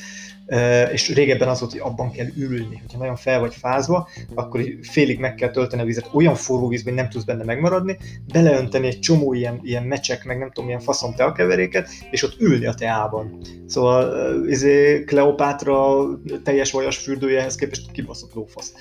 E, 0.45 0.83
és 0.83 1.13
régebben 1.13 1.47
az 1.47 1.59
volt, 1.59 1.71
hogy 1.71 1.81
abban 1.83 2.11
kell 2.11 2.25
ülni. 2.37 2.77
Hogyha 2.77 2.97
nagyon 2.97 3.15
fel 3.15 3.39
vagy 3.39 3.55
fázva, 3.55 4.07
akkor 4.35 4.61
félig 4.81 5.19
meg 5.19 5.35
kell 5.35 5.49
tölteni 5.49 5.81
a 5.81 5.85
vizet 5.85 6.09
olyan 6.13 6.35
forró 6.35 6.67
vízben, 6.67 6.93
nem 6.93 7.09
tudsz 7.09 7.23
benne 7.23 7.43
megmaradni, 7.43 7.97
beleönteni 8.33 8.87
egy 8.87 8.99
csomó 8.99 9.33
ilyen, 9.33 9.59
ilyen 9.63 9.83
mecsek, 9.83 10.25
meg 10.25 10.37
nem 10.37 10.47
tudom, 10.47 10.65
milyen 10.65 10.81
faszom 10.81 11.13
teakeveréket, 11.13 11.89
és 12.11 12.23
ott 12.23 12.39
ülni 12.39 12.65
a 12.65 12.73
teában. 12.73 13.41
Szóval 13.65 14.45
izé, 14.47 15.03
Kleopátra 15.03 16.05
teljes 16.43 16.71
vajas 16.71 16.97
fürdőjehez 16.97 17.55
képest 17.55 17.91
kibaszott 17.91 18.33
lófasz. 18.33 18.73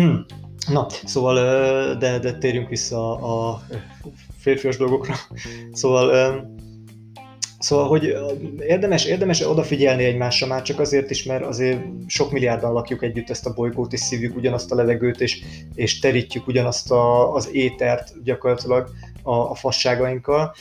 Mm. 0.00 0.14
Na, 0.68 0.86
szóval, 1.04 1.34
de, 1.94 2.18
de 2.18 2.38
térjünk 2.38 2.68
vissza 2.68 3.12
a, 3.12 3.62
férfias 4.38 4.76
dolgokra. 4.76 5.14
Szóval, 5.72 6.44
szóval, 7.58 7.88
hogy 7.88 8.14
érdemes, 8.58 9.04
érdemes 9.04 9.40
odafigyelni 9.40 10.04
egymásra 10.04 10.46
már 10.46 10.62
csak 10.62 10.80
azért 10.80 11.10
is, 11.10 11.24
mert 11.24 11.44
azért 11.44 11.80
sok 12.06 12.32
milliárdan 12.32 12.72
lakjuk 12.72 13.02
együtt 13.02 13.30
ezt 13.30 13.46
a 13.46 13.52
bolygót, 13.52 13.92
és 13.92 14.00
szívjuk 14.00 14.36
ugyanazt 14.36 14.72
a 14.72 14.74
levegőt, 14.74 15.20
és, 15.20 15.42
és 15.74 15.98
terítjük 15.98 16.46
ugyanazt 16.46 16.90
a, 16.90 17.34
az 17.34 17.48
étert 17.52 18.22
gyakorlatilag, 18.22 18.90
a, 19.26 19.50
a 19.50 19.54
fasságainkkal, 19.54 20.54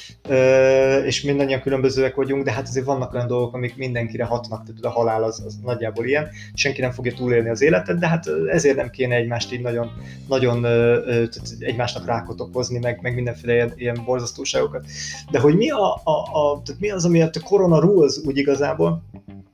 és 1.05 1.21
mindannyian 1.21 1.61
különbözőek 1.61 2.15
vagyunk, 2.15 2.43
de 2.43 2.51
hát 2.51 2.67
azért 2.67 2.85
vannak 2.85 3.13
olyan 3.13 3.27
dolgok, 3.27 3.53
amik 3.53 3.77
mindenkire 3.77 4.23
hatnak, 4.23 4.63
tehát 4.65 4.83
a 4.85 4.89
halál 4.89 5.23
az, 5.23 5.43
az 5.45 5.55
nagyjából 5.63 6.05
ilyen, 6.05 6.27
senki 6.53 6.81
nem 6.81 6.91
fogja 6.91 7.13
túlélni 7.13 7.49
az 7.49 7.61
életet, 7.61 7.99
de 7.99 8.07
hát 8.07 8.25
ezért 8.51 8.75
nem 8.75 8.89
kéne 8.89 9.15
egymást 9.15 9.53
így 9.53 9.61
nagyon, 9.61 9.91
nagyon 10.27 10.61
tehát 10.61 11.53
egymásnak 11.59 12.05
rákot 12.05 12.41
okozni, 12.41 12.79
meg, 12.79 12.99
meg 13.01 13.13
mindenféle 13.13 13.53
ilyen, 13.53 13.73
ilyen 13.75 14.01
borzasztóságokat. 14.05 14.85
De 15.31 15.39
hogy 15.39 15.55
mi, 15.55 15.69
a, 15.69 15.93
a, 16.03 16.11
a, 16.31 16.61
tehát 16.65 16.81
mi 16.81 16.89
az, 16.89 17.05
ami 17.05 17.21
a 17.21 17.29
Corona 17.43 17.79
Rules 17.79 18.17
úgy 18.25 18.37
igazából, 18.37 19.03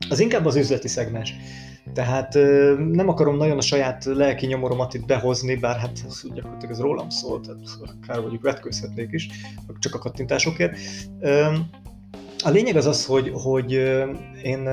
az 0.10 0.19
inkább 0.19 0.45
az 0.45 0.56
üzleti 0.56 0.88
szegmens. 0.88 1.34
Tehát 1.94 2.34
nem 2.78 3.10
akarom 3.10 3.38
nagyon 3.38 3.58
a 3.58 3.62
saját 3.62 4.06
lelki 4.06 4.46
nyomoromat 4.46 4.94
itt 4.94 5.06
behozni, 5.06 5.56
bár 5.56 5.80
hát 5.80 6.00
ez 6.08 6.22
gyakorlatilag 6.34 6.74
ez 6.74 6.80
rólam 6.80 7.10
szól, 7.10 7.39
tehát 7.39 7.60
akár 8.02 8.20
mondjuk 8.20 8.41
vetkőzhetnék 8.41 9.12
is, 9.12 9.30
csak 9.80 9.96
a 9.96 10.00
kattintásokért. 10.00 10.78
A 12.44 12.50
lényeg 12.50 12.76
az 12.76 12.86
az, 12.86 13.06
hogy, 13.06 13.32
hogy 13.34 13.72
én 14.44 14.66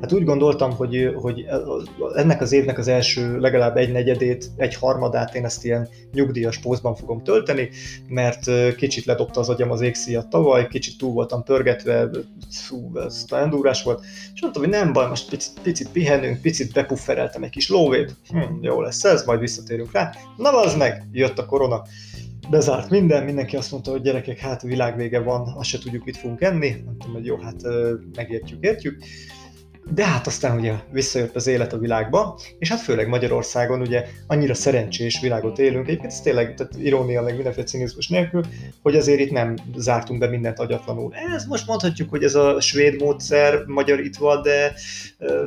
hát 0.00 0.12
úgy 0.12 0.24
gondoltam, 0.24 0.72
hogy, 0.72 1.12
hogy 1.14 1.46
ennek 2.14 2.40
az 2.40 2.52
évnek 2.52 2.78
az 2.78 2.88
első 2.88 3.38
legalább 3.38 3.76
egy 3.76 3.92
negyedét, 3.92 4.50
egy 4.56 4.74
harmadát 4.74 5.34
én 5.34 5.44
ezt 5.44 5.64
ilyen 5.64 5.88
nyugdíjas 6.12 6.58
pózban 6.58 6.94
fogom 6.94 7.22
tölteni, 7.22 7.68
mert 8.08 8.74
kicsit 8.76 9.04
ledobta 9.04 9.40
az 9.40 9.48
agyam 9.48 9.70
az 9.70 9.80
égszíjat 9.80 10.28
tavaly, 10.28 10.68
kicsit 10.68 10.98
túl 10.98 11.12
voltam 11.12 11.42
pörgetve, 11.42 12.08
fú, 12.50 12.98
ez 12.98 13.24
durás 13.50 13.82
volt, 13.82 14.04
és 14.34 14.40
mondtam, 14.40 14.62
hogy 14.62 14.72
nem 14.72 14.92
baj, 14.92 15.08
most 15.08 15.28
picit, 15.28 15.60
picit 15.62 15.88
pihenünk, 15.88 16.40
picit 16.40 16.72
bepuffereltem 16.72 17.42
egy 17.42 17.50
kis 17.50 17.68
lóvét, 17.68 18.14
hm, 18.28 18.62
jó 18.62 18.80
lesz 18.80 19.04
ez, 19.04 19.24
majd 19.24 19.40
visszatérünk 19.40 19.92
rá. 19.92 20.12
Na 20.36 20.60
az 20.60 20.74
meg, 20.74 21.08
jött 21.12 21.38
a 21.38 21.46
korona, 21.46 21.82
bezárt 22.50 22.90
minden, 22.90 23.24
mindenki 23.24 23.56
azt 23.56 23.70
mondta, 23.70 23.90
hogy 23.90 24.02
gyerekek, 24.02 24.38
hát 24.38 24.62
a 24.62 24.66
világ 24.66 24.96
vége 24.96 25.20
van, 25.20 25.52
azt 25.56 25.68
se 25.68 25.78
tudjuk, 25.78 26.04
mit 26.04 26.16
fogunk 26.16 26.40
enni. 26.40 26.82
Mondtam, 26.84 27.12
hogy 27.12 27.24
jó, 27.24 27.36
hát 27.36 27.62
megértjük, 28.14 28.64
értjük. 28.64 29.02
De 29.94 30.06
hát 30.06 30.26
aztán 30.26 30.58
ugye 30.58 30.74
visszajött 30.90 31.34
az 31.34 31.46
élet 31.46 31.72
a 31.72 31.78
világba, 31.78 32.38
és 32.58 32.68
hát 32.68 32.80
főleg 32.80 33.08
Magyarországon 33.08 33.80
ugye 33.80 34.04
annyira 34.26 34.54
szerencsés 34.54 35.20
világot 35.20 35.58
élünk, 35.58 35.86
egyébként 35.86 36.12
ez 36.12 36.20
tényleg 36.20 36.54
tehát 36.54 36.72
irónia, 36.78 37.22
meg 37.22 37.34
mindenféle 37.34 37.66
cinizmus 37.66 38.08
nélkül, 38.08 38.44
hogy 38.82 38.96
azért 38.96 39.20
itt 39.20 39.30
nem 39.30 39.56
zártunk 39.76 40.20
be 40.20 40.28
mindent 40.28 40.58
agyatlanul. 40.58 41.14
Ez 41.34 41.44
most 41.44 41.66
mondhatjuk, 41.66 42.10
hogy 42.10 42.22
ez 42.22 42.34
a 42.34 42.60
svéd 42.60 43.00
módszer 43.00 43.64
magyar 43.66 44.00
itt 44.00 44.16
van, 44.16 44.42
de 44.42 44.72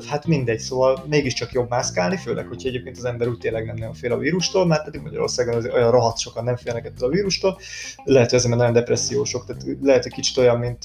hát 0.10 0.26
mindegy, 0.26 0.60
szóval 0.60 1.04
mégiscsak 1.10 1.52
jobb 1.52 1.70
mászkálni, 1.70 2.18
főleg, 2.18 2.48
hogyha 2.48 2.68
egyébként 2.68 2.98
az 2.98 3.06
ember 3.06 3.28
úgy 3.28 3.38
tényleg 3.38 3.66
nem 3.66 3.76
nagyon 3.76 3.94
fél 3.94 4.12
a 4.12 4.18
vírustól, 4.18 4.66
mert 4.66 4.84
pedig 4.84 5.02
Magyarországon 5.02 5.56
az 5.56 5.70
olyan 5.74 5.92
rohadt 5.92 6.20
sokan 6.20 6.44
nem 6.44 6.56
félnek 6.56 6.86
ettől 6.86 7.10
a 7.10 7.12
vírustól, 7.12 7.60
lehet, 8.04 8.30
hogy 8.30 8.40
ezzel 8.40 8.56
nagyon 8.56 8.74
depressziósok, 8.74 9.46
tehát 9.46 9.66
lehet 9.82 10.06
egy 10.06 10.14
kicsit 10.14 10.38
olyan, 10.38 10.60
mint 10.60 10.84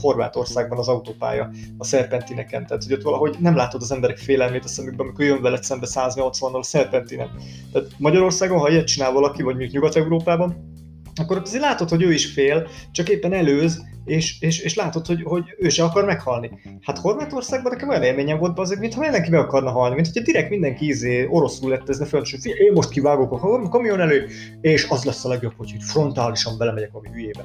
Horvátországban 0.00 0.78
az 0.78 0.88
autópálya 0.88 1.50
a 1.78 1.84
szerpentineken, 1.84 2.66
tehát 2.66 2.82
hogy 2.82 2.92
ott 2.98 3.04
valahogy 3.04 3.36
nem 3.38 3.56
látod 3.56 3.82
az 3.82 3.92
emberek 3.92 4.18
félelmét 4.18 4.64
a 4.64 4.68
szemükben, 4.68 5.06
amikor 5.06 5.24
jön 5.24 5.42
veled 5.42 5.62
szembe 5.62 5.86
180-nal 5.90 6.58
a 6.58 6.62
szerpentinen. 6.62 7.30
Tehát 7.72 7.88
Magyarországon, 7.98 8.58
ha 8.58 8.70
ilyet 8.70 8.86
csinál 8.86 9.12
valaki, 9.12 9.42
vagy 9.42 9.54
mondjuk 9.54 9.74
Nyugat-Európában, 9.74 10.76
akkor 11.14 11.40
azért 11.44 11.62
látod, 11.62 11.88
hogy 11.88 12.02
ő 12.02 12.12
is 12.12 12.32
fél, 12.32 12.68
csak 12.92 13.08
éppen 13.08 13.32
előz, 13.32 13.82
és, 14.04 14.40
és, 14.40 14.60
és 14.60 14.74
látod, 14.74 15.06
hogy, 15.06 15.22
hogy 15.22 15.44
ő 15.58 15.68
se 15.68 15.84
akar 15.84 16.04
meghalni. 16.04 16.50
Hát 16.82 16.98
Horvátországban 16.98 17.72
nekem 17.72 17.88
olyan 17.88 18.02
élményem 18.02 18.38
volt 18.38 18.58
azért, 18.58 18.80
mintha 18.80 19.00
mindenki 19.00 19.30
meg 19.30 19.40
akarna 19.40 19.70
halni, 19.70 19.94
mint 19.94 20.06
hogyha 20.06 20.22
direkt 20.22 20.50
mindenki 20.50 20.86
izé 20.86 21.26
oroszul 21.30 21.70
lettezne 21.70 22.04
föl, 22.04 22.20
és 22.20 22.36
én 22.42 22.72
most 22.72 22.90
kivágok 22.90 23.32
a 23.32 23.68
kamion 23.68 24.00
elő, 24.00 24.26
és 24.60 24.86
az 24.88 25.04
lesz 25.04 25.24
a 25.24 25.28
legjobb, 25.28 25.54
hogy 25.56 25.74
frontálisan 25.78 26.58
belemegyek 26.58 26.94
a 26.94 27.08
hülyébe. 27.08 27.44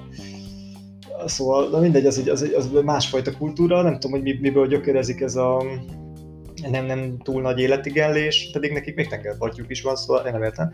Szóval, 1.26 1.70
na 1.70 1.80
mindegy, 1.80 2.06
az 2.06 2.18
egy, 2.18 2.30
az 2.30 2.42
az 2.54 2.70
másfajta 2.84 3.38
kultúra, 3.38 3.82
nem 3.82 4.00
tudom, 4.00 4.22
hogy 4.22 4.40
miből 4.40 4.68
gyökerezik 4.68 5.22
ez 5.22 5.36
a 5.36 5.64
nem, 6.70 6.86
nem 6.86 7.18
túl 7.24 7.42
nagy 7.42 7.60
életigenlés, 7.60 8.50
pedig 8.52 8.72
nekik 8.72 8.96
még 8.96 9.08
tengerpartjuk 9.08 9.70
is 9.70 9.82
van, 9.82 9.96
szóval 9.96 10.26
én 10.26 10.32
nem 10.32 10.44
értem. 10.44 10.72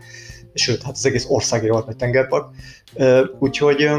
Sőt, 0.54 0.82
hát 0.82 0.92
az 0.92 1.06
egész 1.06 1.26
ország 1.28 1.64
egy 1.64 1.70
nagy 1.70 1.96
tengerpark. 1.96 2.54
Úgyhogy 3.38 3.90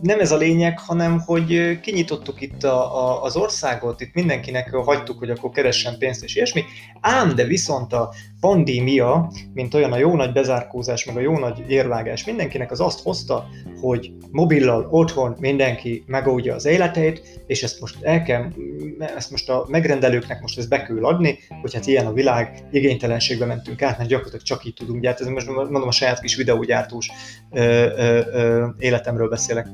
nem 0.00 0.20
ez 0.20 0.32
a 0.32 0.36
lényeg, 0.36 0.78
hanem 0.78 1.18
hogy 1.18 1.80
kinyitottuk 1.80 2.40
itt 2.40 2.64
a, 2.64 3.04
a, 3.04 3.22
az 3.22 3.36
országot, 3.36 4.00
itt 4.00 4.14
mindenkinek 4.14 4.74
hagytuk, 4.74 5.18
hogy 5.18 5.30
akkor 5.30 5.50
keressen 5.50 5.98
pénzt 5.98 6.22
és 6.22 6.34
ilyesmi, 6.34 6.64
ám 7.00 7.34
de 7.34 7.44
viszont 7.44 7.92
a 7.92 8.12
pandémia, 8.40 9.32
mint 9.54 9.74
olyan 9.74 9.92
a 9.92 9.96
jó 9.96 10.16
nagy 10.16 10.32
bezárkózás, 10.32 11.04
meg 11.04 11.16
a 11.16 11.20
jó 11.20 11.38
nagy 11.38 11.64
érvágás 11.68 12.24
mindenkinek 12.24 12.70
az 12.70 12.80
azt 12.80 13.02
hozta, 13.02 13.48
hogy 13.80 14.12
mobillal 14.30 14.88
otthon 14.90 15.36
mindenki 15.40 16.04
megoldja 16.06 16.54
az 16.54 16.64
életét, 16.64 17.42
és 17.46 17.62
ezt 17.62 17.80
most 17.80 18.02
el 18.02 18.22
kell, 18.22 18.48
ezt 19.16 19.30
most 19.30 19.48
a 19.48 19.66
megrendelőknek 19.68 20.40
most 20.40 20.58
ezt 20.58 20.68
be 20.68 20.82
kell 20.82 21.04
adni, 21.04 21.38
hogy 21.60 21.74
hát 21.74 21.86
ilyen 21.86 22.06
a 22.06 22.12
világ, 22.12 22.64
igénytelenségbe 22.70 23.44
mentünk 23.44 23.82
át, 23.82 23.98
mert 23.98 24.08
gyakorlatilag 24.08 24.44
csak 24.44 24.64
így 24.64 24.74
tudunk 24.74 25.02
gyártani. 25.02 25.30
Most 25.30 25.46
mondom 25.46 25.88
a 25.88 25.92
saját 25.92 26.20
kis 26.20 26.36
videógyártós 26.36 27.10
ö, 27.50 27.60
ö, 27.60 28.20
ö, 28.32 28.66
életemről 28.78 29.28
beszélek. 29.28 29.66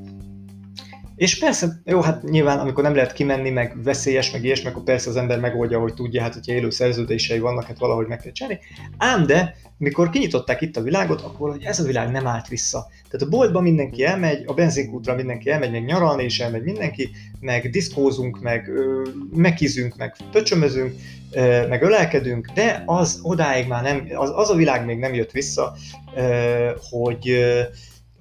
És 1.16 1.38
persze, 1.38 1.80
jó, 1.84 2.00
hát 2.00 2.22
nyilván 2.22 2.58
amikor 2.58 2.82
nem 2.82 2.94
lehet 2.94 3.12
kimenni, 3.12 3.50
meg 3.50 3.82
veszélyes, 3.82 4.30
meg 4.30 4.44
ilyesmi, 4.44 4.68
akkor 4.68 4.82
persze 4.82 5.10
az 5.10 5.16
ember 5.16 5.40
megoldja, 5.40 5.78
hogy 5.78 5.94
tudja, 5.94 6.22
hát 6.22 6.34
hogyha 6.34 6.52
élő 6.52 6.70
szerződései 6.70 7.38
vannak, 7.38 7.64
hát 7.64 7.78
valahogy 7.78 8.06
meg 8.06 8.18
kell 8.18 8.32
csinálni. 8.32 8.60
Ám 8.96 9.26
de, 9.26 9.56
mikor 9.78 10.10
kinyitották 10.10 10.60
itt 10.60 10.76
a 10.76 10.82
világot, 10.82 11.20
akkor 11.20 11.50
hogy 11.50 11.62
ez 11.64 11.80
a 11.80 11.84
világ 11.84 12.10
nem 12.10 12.26
állt 12.26 12.48
vissza. 12.48 12.86
Tehát 13.10 13.26
a 13.26 13.28
boltba 13.28 13.60
mindenki 13.60 14.04
elmegy, 14.04 14.42
a 14.46 14.54
benzinkútra 14.54 15.14
mindenki 15.14 15.50
elmegy, 15.50 15.70
meg 15.70 15.84
nyaralni 15.84 16.24
is 16.24 16.40
elmegy 16.40 16.62
mindenki, 16.62 17.10
meg 17.40 17.70
diszkózunk, 17.70 18.40
meg 18.40 18.70
megkizünk, 19.34 19.96
meg 19.96 20.16
pöcsömözünk, 20.30 20.94
meg 21.68 21.82
ölelkedünk, 21.82 22.50
de 22.54 22.82
az 22.86 23.18
odáig 23.22 23.66
már 23.66 23.82
nem, 23.82 24.08
az, 24.14 24.30
az 24.34 24.50
a 24.50 24.54
világ 24.54 24.84
még 24.84 24.98
nem 24.98 25.14
jött 25.14 25.30
vissza, 25.30 25.76
hogy 26.90 27.46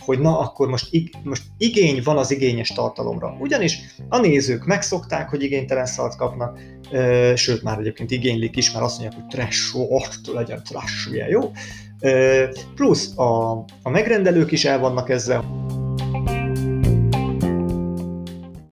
hogy 0.05 0.19
na, 0.19 0.39
akkor 0.39 0.67
most, 0.67 0.87
ig- 0.93 1.17
most 1.23 1.43
igény 1.57 2.01
van 2.03 2.17
az 2.17 2.31
igényes 2.31 2.69
tartalomra. 2.69 3.37
Ugyanis 3.39 3.77
a 4.09 4.17
nézők 4.17 4.65
megszokták, 4.65 5.29
hogy 5.29 5.43
igénytelen 5.43 5.85
szart 5.85 6.15
kapnak, 6.15 6.59
ö, 6.91 7.31
sőt, 7.35 7.63
már 7.63 7.79
egyébként 7.79 8.11
igénylik 8.11 8.55
is, 8.55 8.71
mert 8.71 8.85
azt 8.85 8.99
mondják, 8.99 9.21
hogy 9.21 9.29
trash, 9.29 9.75
ott 9.75 10.33
legyen 10.33 10.63
trash, 10.63 11.09
ugye, 11.09 11.27
jó? 11.27 11.51
Ö, 11.99 12.43
plusz 12.75 13.17
a, 13.17 13.51
a 13.83 13.89
megrendelők 13.89 14.51
is 14.51 14.65
el 14.65 14.79
vannak 14.79 15.09
ezzel, 15.09 15.45